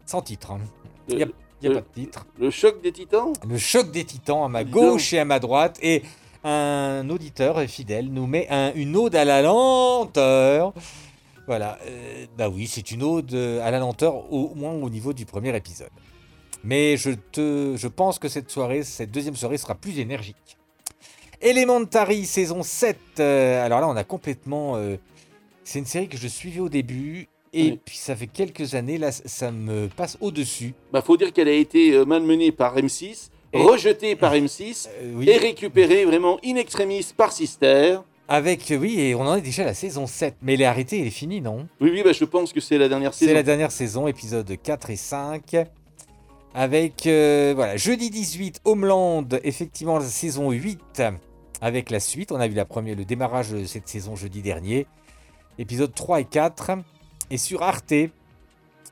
Sans 0.09 0.23
titre. 0.23 0.53
hein. 0.53 0.61
Il 1.09 1.17
n'y 1.17 1.23
a, 1.23 1.27
y 1.63 1.67
a 1.67 1.69
le- 1.69 1.75
pas 1.77 1.81
de 1.83 1.95
titre. 1.95 2.27
Le 2.39 2.51
choc 2.51 2.83
des 2.83 2.93
titans? 2.93 3.33
Le 3.47 3.59
choc 3.59 3.91
des 3.93 4.05
titans 4.05 4.43
à 4.45 4.49
ma 4.49 4.65
Dis 4.65 4.71
gauche 4.71 5.13
et 5.13 5.19
à 5.19 5.25
ma 5.27 5.39
droite. 5.39 5.79
Et 5.83 6.03
un 6.45 7.09
auditeur 7.11 7.61
fidèle 7.69 8.09
nous 8.11 8.27
met 8.27 8.47
un- 8.49 8.73
une 8.75 8.97
ode 8.97 9.15
à 9.15 9.27
la 9.27 9.43
lenteur. 9.43 10.73
Voilà, 11.47 11.79
euh, 11.87 12.25
bah 12.39 12.49
oui, 12.49 12.67
c'est 12.67 12.91
une 12.91 13.03
ode 13.03 13.35
à 13.35 13.71
la 13.71 13.79
lenteur, 13.79 14.33
au 14.33 14.55
moins 14.55 14.73
au 14.73 14.89
niveau 14.89 15.13
du 15.13 15.27
premier 15.27 15.55
épisode. 15.55 15.91
Mais 16.65 16.97
je, 16.97 17.11
te, 17.11 17.75
je 17.77 17.89
pense 17.89 18.19
que 18.19 18.29
cette 18.29 18.51
soirée, 18.51 18.83
cette 18.85 19.11
deuxième 19.11 19.37
soirée 19.37 19.59
sera 19.59 19.75
plus 19.75 19.99
énergique. 19.99 20.57
Elementary, 21.41 22.25
saison 22.27 22.63
7. 22.63 22.99
euh, 23.21 23.65
alors 23.65 23.81
là, 23.81 23.89
on 23.89 23.97
a 23.97 24.05
complètement... 24.05 24.77
euh, 24.77 24.97
c'est 25.65 25.79
une 25.79 25.87
série 25.87 26.09
que 26.09 26.17
je 26.17 26.27
suivais 26.29 26.61
au 26.61 26.69
début, 26.69 27.29
et 27.59 27.71
Oui. 27.73 27.81
puis 27.85 27.97
ça 27.97 28.15
fait 28.17 28.27
quelques 28.27 28.75
années, 28.75 28.99
là, 28.99 29.11
ça 29.13 29.51
me 29.51 29.89
passe 29.89 30.17
au-dessus. 30.21 30.75
Bah, 30.93 31.03
faut 31.03 31.17
dire 31.17 31.33
qu'elle 31.33 31.49
a 31.49 31.53
été 31.53 31.93
euh, 31.93 32.05
malmenée 32.05 32.53
par 32.53 32.77
M6, 32.77 33.31
Et- 33.53 33.63
rejetée 33.63 34.15
par 34.17 34.35
M6 34.35 34.89
Euh, 35.03 35.13
oui. 35.17 35.29
et 35.29 35.37
récupérée 35.37 36.05
vraiment 36.05 36.39
in 36.45 36.57
extremis 36.57 37.07
par 37.17 37.33
Sister. 37.33 37.99
Avec, 38.31 38.71
euh, 38.71 38.77
oui, 38.77 39.01
et 39.01 39.15
on 39.15 39.23
en 39.23 39.37
est 39.37 39.41
déjà 39.41 39.63
à 39.63 39.67
la 39.67 39.75
saison 39.75 40.07
7. 40.07 40.37
Mais 40.43 40.55
elle 40.55 40.61
est 40.63 40.67
arrêtée, 40.67 41.01
elle 41.01 41.07
est 41.07 41.11
finie, 41.11 41.41
non? 41.41 41.67
Oui, 41.81 41.91
oui, 41.93 42.03
bah, 42.05 42.13
je 42.13 42.25
pense 42.27 42.53
que 42.53 42.61
c'est 42.61 42.77
la 42.79 42.89
dernière 42.89 43.15
C'est 43.15 43.25
saison. 43.25 43.35
la 43.37 43.43
dernière 43.43 43.73
saison, 43.73 44.07
épisode 44.07 44.55
4 44.63 44.91
et 44.91 44.97
5. 44.97 45.57
Avec, 46.55 47.07
euh, 47.07 47.53
voilà, 47.55 47.77
jeudi 47.77 48.11
18, 48.11 48.61
Homeland, 48.65 49.25
effectivement, 49.45 49.99
la 49.99 50.05
saison 50.05 50.51
8. 50.51 51.03
Avec 51.61 51.91
la 51.91 52.01
suite, 52.01 52.31
on 52.33 52.37
a 52.37 52.47
vu 52.49 52.55
la 52.55 52.65
première, 52.65 52.97
le 52.97 53.05
démarrage 53.05 53.51
de 53.51 53.65
cette 53.65 53.89
saison 53.89 54.15
jeudi 54.17 54.43
dernier. 54.43 54.87
Épisode 55.59 55.95
3 55.95 56.21
et 56.21 56.25
4. 56.25 56.71
Et 57.31 57.37
sur 57.37 57.63
Arte, 57.63 57.93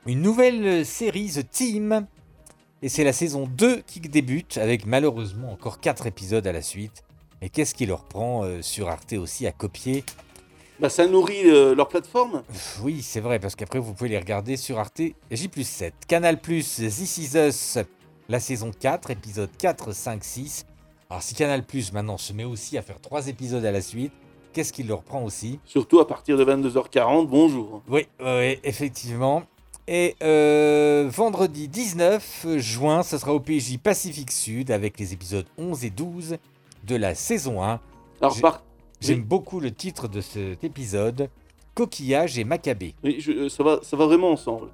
une 0.05 0.21
nouvelle 0.21 0.85
série, 0.85 1.31
The 1.31 1.49
Team. 1.49 2.05
Et 2.83 2.89
c'est 2.89 3.03
la 3.03 3.13
saison 3.13 3.47
2 3.47 3.81
qui 3.81 3.99
débute, 3.99 4.59
avec 4.59 4.85
malheureusement 4.85 5.51
encore 5.51 5.79
4 5.79 6.05
épisodes 6.05 6.45
à 6.45 6.51
la 6.51 6.61
suite. 6.61 7.03
Et 7.41 7.49
qu'est-ce 7.49 7.73
qui 7.73 7.87
leur 7.87 8.03
prend 8.03 8.43
euh, 8.43 8.61
sur 8.61 8.89
Arte 8.89 9.13
aussi 9.13 9.47
à 9.47 9.51
copier? 9.51 10.03
Bah, 10.79 10.89
ça 10.89 11.07
nourrit 11.07 11.49
euh, 11.49 11.73
leur 11.73 11.87
plateforme. 11.87 12.43
Oui, 12.83 13.01
c'est 13.01 13.19
vrai, 13.19 13.39
parce 13.39 13.55
qu'après, 13.55 13.79
vous 13.79 13.93
pouvez 13.93 14.11
les 14.11 14.19
regarder 14.19 14.55
sur 14.55 14.77
Arte 14.77 15.01
J 15.31 15.49
7. 15.63 15.93
Canal 16.07 16.39
This 16.39 17.17
Is 17.17 17.35
Us, 17.35 17.79
la 18.29 18.39
saison 18.39 18.71
4, 18.79 19.09
épisode 19.09 19.49
4, 19.57 19.91
5, 19.91 20.23
6. 20.23 20.65
Alors, 21.09 21.23
si 21.23 21.33
Canal 21.33 21.63
maintenant 21.93 22.17
se 22.17 22.33
met 22.33 22.43
aussi 22.43 22.77
à 22.77 22.83
faire 22.83 23.01
3 23.01 23.29
épisodes 23.29 23.65
à 23.65 23.71
la 23.71 23.81
suite, 23.81 24.11
qu'est-ce 24.57 24.73
qu'il 24.73 24.87
leur 24.87 25.03
prend 25.03 25.23
aussi 25.23 25.59
Surtout 25.65 25.99
à 25.99 26.07
partir 26.07 26.35
de 26.35 26.43
22h40, 26.43 27.27
bonjour. 27.27 27.83
Oui, 27.87 28.07
oui, 28.19 28.57
effectivement. 28.63 29.43
Et 29.87 30.15
euh, 30.23 31.07
vendredi 31.13 31.67
19 31.67 32.57
juin, 32.57 33.03
ce 33.03 33.19
sera 33.19 33.35
au 33.35 33.39
PJ 33.39 33.77
Pacifique 33.77 34.31
Sud 34.31 34.71
avec 34.71 34.99
les 34.99 35.13
épisodes 35.13 35.45
11 35.59 35.85
et 35.85 35.91
12 35.91 36.37
de 36.87 36.95
la 36.95 37.13
saison 37.13 37.61
1. 37.61 37.79
Alors, 38.19 38.41
par... 38.41 38.63
J'aime 38.99 39.19
oui. 39.19 39.25
beaucoup 39.25 39.59
le 39.59 39.71
titre 39.71 40.07
de 40.07 40.21
cet 40.21 40.63
épisode 40.63 41.29
Coquillage 41.75 42.39
et 42.39 42.43
Maccabée. 42.43 42.95
Oui, 43.03 43.17
je- 43.19 43.31
euh, 43.33 43.49
ça, 43.49 43.61
va, 43.63 43.79
ça 43.83 43.95
va 43.95 44.07
vraiment 44.07 44.31
ensemble. 44.31 44.69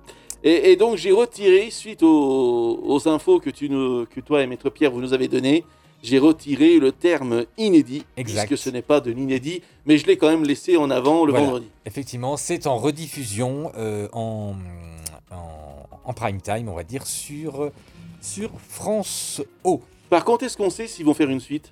Et, 0.45 0.71
et 0.71 0.77
donc 0.77 0.95
j'ai 0.95 1.11
retiré, 1.11 1.71
suite 1.71 2.03
aux, 2.03 2.79
aux 2.85 3.07
infos 3.09 3.41
que, 3.41 3.49
tu 3.49 3.67
nous, 3.67 4.05
que 4.05 4.21
toi 4.21 4.41
et 4.43 4.47
Maître 4.47 4.69
Pierre 4.69 4.91
vous 4.91 5.01
nous 5.01 5.11
avez 5.13 5.27
données, 5.27 5.65
j'ai 6.03 6.19
retiré 6.19 6.77
le 6.79 6.91
terme 6.91 7.45
inédit, 7.57 8.05
Exact. 8.17 8.45
puisque 8.47 8.61
ce 8.61 8.69
n'est 8.69 8.81
pas 8.81 8.99
de 8.99 9.09
l'inédit, 9.11 9.61
mais 9.85 9.97
je 9.97 10.05
l'ai 10.05 10.17
quand 10.17 10.29
même 10.29 10.43
laissé 10.43 10.77
en 10.77 10.89
avant 10.91 11.25
le 11.25 11.31
Voilà. 11.31 11.45
vendredi. 11.47 11.69
Effectivement, 11.85 12.37
c'est 12.37 12.67
en 12.67 12.77
rediffusion 12.77 13.71
euh, 13.77 14.07
en, 14.13 14.53
en, 15.31 15.87
en 16.03 16.13
prime 16.13 16.41
time, 16.41 16.67
on 16.69 16.73
va 16.75 16.83
dire, 16.83 17.07
sur, 17.07 17.71
sur 18.21 18.51
France 18.59 19.41
O. 19.63 19.81
Par 20.09 20.25
contre, 20.25 20.43
est-ce 20.43 20.57
qu'on 20.57 20.69
sait 20.69 20.87
s'ils 20.87 21.05
vont 21.05 21.13
faire 21.13 21.29
une 21.29 21.39
suite? 21.39 21.71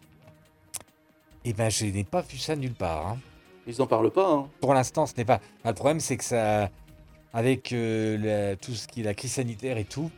Eh 1.43 1.53
ben, 1.53 1.69
je 1.69 1.85
n'ai 1.85 2.03
pas 2.03 2.21
vu 2.21 2.37
ça 2.37 2.55
nulle 2.55 2.73
part. 2.73 3.07
hein. 3.07 3.17
Ils 3.67 3.75
n'en 3.79 3.87
parlent 3.87 4.11
pas. 4.11 4.31
hein. 4.31 4.47
Pour 4.61 4.73
l'instant, 4.73 5.05
ce 5.05 5.13
n'est 5.17 5.25
pas. 5.25 5.39
Le 5.65 5.73
problème, 5.73 5.99
c'est 5.99 6.17
que 6.17 6.23
ça, 6.23 6.69
avec 7.33 7.73
euh, 7.73 8.17
la- 8.51 8.55
tout 8.55 8.73
ce 8.73 8.87
qui 8.87 9.01
est 9.01 9.03
la 9.03 9.13
crise 9.13 9.33
sanitaire 9.33 9.77
et 9.77 9.83
tout, 9.85 10.09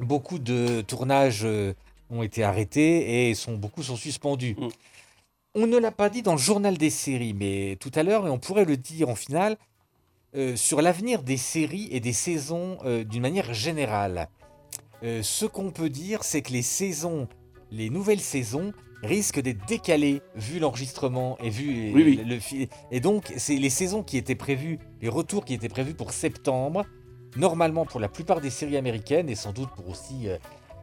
beaucoup 0.00 0.38
de 0.38 0.80
tournages 0.82 1.42
euh, 1.44 1.72
ont 2.10 2.22
été 2.22 2.42
arrêtés 2.44 3.28
et 3.30 3.34
sont, 3.34 3.56
beaucoup 3.56 3.82
sont 3.82 3.96
suspendus. 3.96 4.56
Mm. 4.58 4.68
On 5.54 5.66
ne 5.66 5.78
l'a 5.78 5.90
pas 5.90 6.08
dit 6.10 6.22
dans 6.22 6.32
le 6.32 6.38
journal 6.38 6.78
des 6.78 6.90
séries, 6.90 7.34
mais 7.34 7.76
tout 7.80 7.90
à 7.94 8.02
l'heure, 8.02 8.26
et 8.26 8.30
on 8.30 8.38
pourrait 8.38 8.64
le 8.64 8.76
dire 8.76 9.08
en 9.08 9.14
finale, 9.16 9.56
euh, 10.36 10.54
sur 10.54 10.80
l'avenir 10.80 11.22
des 11.24 11.36
séries 11.36 11.88
et 11.90 11.98
des 12.00 12.12
saisons 12.12 12.78
euh, 12.84 13.02
d'une 13.02 13.22
manière 13.22 13.52
générale. 13.52 14.28
Euh, 15.02 15.22
ce 15.22 15.46
qu'on 15.46 15.70
peut 15.72 15.90
dire, 15.90 16.22
c'est 16.22 16.42
que 16.42 16.52
les 16.52 16.62
saisons, 16.62 17.26
les 17.72 17.90
nouvelles 17.90 18.20
saisons, 18.20 18.72
risquent 19.02 19.40
d'être 19.40 19.66
décalées 19.66 20.20
vu 20.36 20.58
l'enregistrement 20.60 21.36
et 21.38 21.48
vu 21.50 21.90
Oui, 21.94 22.02
oui. 22.04 22.20
le, 22.24 22.38
fi- 22.38 22.68
Et 22.92 23.00
donc, 23.00 23.32
c'est 23.36 23.56
les 23.56 23.70
saisons 23.70 24.02
qui 24.04 24.18
étaient 24.18 24.34
prévues, 24.34 24.78
les 25.00 25.08
retours 25.08 25.44
qui 25.44 25.54
étaient 25.54 25.70
prévus 25.70 25.94
pour 25.94 26.12
septembre, 26.12 26.84
normalement 27.34 27.86
pour 27.86 27.98
la 27.98 28.08
plupart 28.08 28.40
des 28.40 28.50
séries 28.50 28.76
américaines 28.76 29.28
et 29.30 29.34
sans 29.34 29.52
doute 29.52 29.70
pour 29.74 29.88
aussi 29.88 30.28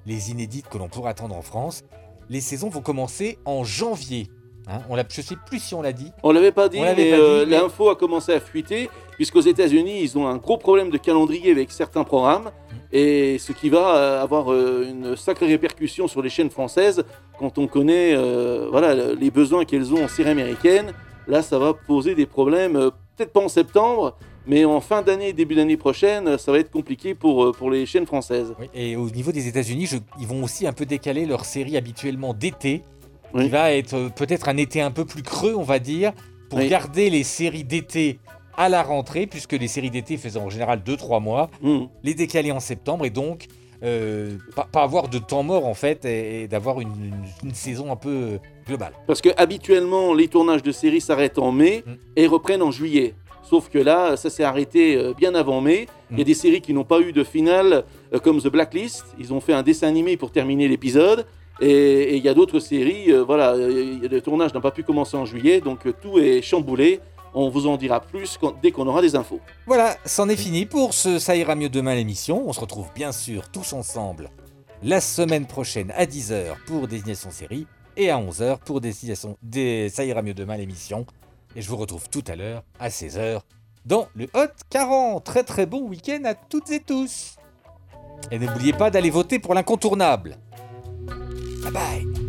les 0.07 0.31
inédites 0.31 0.67
que 0.69 0.77
l'on 0.77 0.87
pourra 0.87 1.09
attendre 1.11 1.35
en 1.35 1.41
France, 1.41 1.83
les 2.29 2.41
saisons 2.41 2.69
vont 2.69 2.81
commencer 2.81 3.37
en 3.45 3.63
janvier. 3.63 4.27
Hein, 4.69 4.79
on 4.89 4.97
je 4.97 5.21
sais 5.21 5.35
plus 5.45 5.59
si 5.59 5.75
on 5.75 5.81
l'a 5.81 5.93
dit. 5.93 6.11
On 6.23 6.31
l'avait 6.31 6.51
pas 6.51 6.67
dit, 6.67 6.79
mais 6.81 7.13
euh, 7.13 7.45
mais- 7.45 7.57
l'info 7.57 7.89
a 7.89 7.95
commencé 7.95 8.33
à 8.33 8.39
fuiter, 8.39 8.89
puisqu'aux 9.15 9.41
États-Unis, 9.41 10.01
ils 10.01 10.17
ont 10.17 10.27
un 10.27 10.37
gros 10.37 10.57
problème 10.57 10.89
de 10.89 10.97
calendrier 10.97 11.51
avec 11.51 11.71
certains 11.71 12.03
programmes, 12.03 12.51
et 12.91 13.37
ce 13.39 13.51
qui 13.53 13.69
va 13.69 13.95
euh, 13.95 14.21
avoir 14.23 14.51
euh, 14.51 14.85
une 14.89 15.15
sacrée 15.15 15.47
répercussion 15.47 16.07
sur 16.07 16.21
les 16.21 16.29
chaînes 16.29 16.49
françaises 16.49 17.03
quand 17.39 17.57
on 17.57 17.67
connaît 17.67 18.13
euh, 18.15 18.67
voilà, 18.69 18.93
le- 18.95 19.13
les 19.13 19.31
besoins 19.31 19.63
qu'elles 19.65 19.93
ont 19.93 20.03
en 20.03 20.07
série 20.09 20.29
américaine. 20.29 20.91
Là, 21.27 21.41
ça 21.41 21.59
va 21.59 21.73
poser 21.73 22.15
des 22.15 22.25
problèmes, 22.25 22.73
peut-être 23.15 23.31
pas 23.33 23.41
en 23.41 23.49
septembre, 23.49 24.17
mais 24.47 24.65
en 24.65 24.79
fin 24.81 25.01
d'année, 25.01 25.33
début 25.33 25.55
d'année 25.55 25.77
prochaine, 25.77 26.37
ça 26.37 26.51
va 26.51 26.59
être 26.59 26.71
compliqué 26.71 27.13
pour, 27.13 27.43
euh, 27.45 27.51
pour 27.51 27.69
les 27.69 27.85
chaînes 27.85 28.05
françaises. 28.05 28.53
Oui, 28.59 28.67
et 28.73 28.95
au 28.95 29.09
niveau 29.09 29.31
des 29.31 29.47
États-Unis, 29.47 29.89
ils 30.19 30.27
vont 30.27 30.43
aussi 30.43 30.65
un 30.67 30.73
peu 30.73 30.85
décaler 30.85 31.25
leur 31.25 31.45
série 31.45 31.75
habituellement 31.77 32.33
d'été, 32.33 32.81
Oui. 33.33 33.43
qui 33.43 33.49
va 33.49 33.71
être 33.73 33.93
euh, 33.95 34.09
peut-être 34.09 34.47
un 34.49 34.57
été 34.57 34.81
un 34.81 34.91
peu 34.91 35.05
plus 35.05 35.23
creux, 35.23 35.53
on 35.55 35.63
va 35.63 35.79
dire, 35.79 36.13
pour 36.49 36.59
Oui. 36.59 36.69
garder 36.69 37.09
les 37.09 37.23
séries 37.23 37.63
d'été 37.65 38.19
à 38.55 38.69
la 38.69 38.81
rentrée, 38.83 39.27
puisque 39.27 39.53
les 39.53 39.67
séries 39.67 39.91
d'été 39.91 40.17
faisaient 40.17 40.39
en 40.39 40.49
général 40.49 40.81
2-3 40.83 41.19
mois, 41.19 41.49
Mhm. 41.61 41.89
les 42.03 42.13
décaler 42.15 42.51
en 42.51 42.59
septembre 42.59 43.05
et 43.05 43.09
donc 43.11 43.47
euh, 43.83 44.37
pas, 44.55 44.63
pas 44.71 44.81
avoir 44.81 45.07
de 45.07 45.19
temps 45.19 45.43
mort 45.43 45.67
en 45.67 45.75
fait 45.75 46.03
et, 46.03 46.41
et 46.43 46.47
d'avoir 46.47 46.81
une, 46.81 46.87
une- 46.89 47.49
une 47.49 47.53
saison 47.53 47.91
un 47.91 47.95
peu 47.95 48.39
globale. 48.65 48.93
Parce 49.05 49.21
que 49.21 49.29
habituellement, 49.37 50.15
les 50.15 50.27
tournages 50.29 50.63
de 50.63 50.71
séries 50.71 50.99
s'arrêtent 51.01 51.37
en 51.37 51.51
mai 51.51 51.83
Mm. 51.85 51.91
et 52.15 52.25
reprennent 52.25 52.63
en 52.63 52.71
juillet. 52.71 53.13
Sauf 53.43 53.69
que 53.69 53.77
là, 53.79 54.17
ça 54.17 54.29
s'est 54.29 54.43
arrêté 54.43 54.95
euh, 54.97 55.13
bien 55.13 55.33
avant 55.35 55.61
mai. 55.61 55.87
Il 56.11 56.17
y 56.17 56.21
a 56.21 56.23
Mm. 56.23 56.25
des 56.25 56.33
séries 56.33 56.61
qui 56.61 56.73
n'ont 56.73 56.83
pas 56.83 56.99
eu 56.99 57.13
de 57.13 57.23
finale, 57.23 57.83
euh, 58.13 58.19
comme 58.19 58.41
The 58.41 58.47
Blacklist. 58.49 59.05
Ils 59.19 59.33
ont 59.33 59.39
fait 59.39 59.53
un 59.53 59.63
dessin 59.63 59.87
animé 59.87 60.17
pour 60.17 60.31
terminer 60.31 60.67
l'épisode. 60.67 61.25
Et 61.59 62.15
il 62.17 62.23
y 62.23 62.29
a 62.29 62.33
d'autres 62.35 62.59
séries, 62.59 63.11
euh, 63.11 63.23
voilà, 63.23 63.55
le 63.55 64.19
tournage 64.19 64.53
n'a 64.53 64.61
pas 64.61 64.69
pu 64.71 64.83
commencer 64.83 65.17
en 65.17 65.25
juillet, 65.25 65.59
donc 65.59 65.79
tout 66.01 66.19
est 66.19 66.41
chamboulé. 66.43 66.99
On 67.33 67.49
vous 67.49 67.65
en 67.67 67.77
dira 67.77 67.99
plus 67.99 68.37
quand- 68.39 68.53
dès 68.61 68.71
qu'on 68.71 68.85
aura 68.87 69.01
des 69.01 69.15
infos. 69.15 69.39
Voilà, 69.65 69.95
c'en 70.05 70.29
est 70.29 70.35
fini 70.35 70.65
pour 70.65 70.93
ce 70.93 71.17
Ça 71.19 71.35
ira 71.35 71.55
mieux 71.55 71.69
demain 71.69 71.95
l'émission. 71.95 72.43
On 72.47 72.53
se 72.53 72.59
retrouve 72.59 72.87
bien 72.95 73.11
sûr 73.11 73.49
tous 73.49 73.73
ensemble 73.73 74.29
la 74.83 75.01
semaine 75.01 75.45
prochaine 75.47 75.91
à 75.95 76.05
10h 76.05 76.55
pour 76.67 76.87
Désignation 76.87 77.31
Série 77.31 77.65
et 77.95 78.11
à 78.11 78.17
11h 78.19 78.59
pour 78.59 78.79
Destination 78.79 79.35
des 79.41 79.89
Ça 79.89 80.05
ira 80.05 80.21
mieux 80.21 80.35
demain 80.35 80.57
l'émission. 80.57 81.05
Et 81.55 81.61
je 81.61 81.69
vous 81.69 81.77
retrouve 81.77 82.09
tout 82.09 82.23
à 82.27 82.35
l'heure 82.35 82.63
à 82.79 82.89
16h 82.89 83.41
dans 83.85 84.07
le 84.15 84.25
Hot 84.33 84.51
40. 84.69 85.23
Très 85.23 85.43
très 85.43 85.65
bon 85.65 85.81
week-end 85.87 86.21
à 86.25 86.35
toutes 86.35 86.69
et 86.71 86.79
tous. 86.79 87.37
Et 88.31 88.39
n'oubliez 88.39 88.73
pas 88.73 88.89
d'aller 88.89 89.09
voter 89.09 89.39
pour 89.39 89.53
l'incontournable. 89.53 90.37
Bye 91.63 91.71
bye 91.71 92.26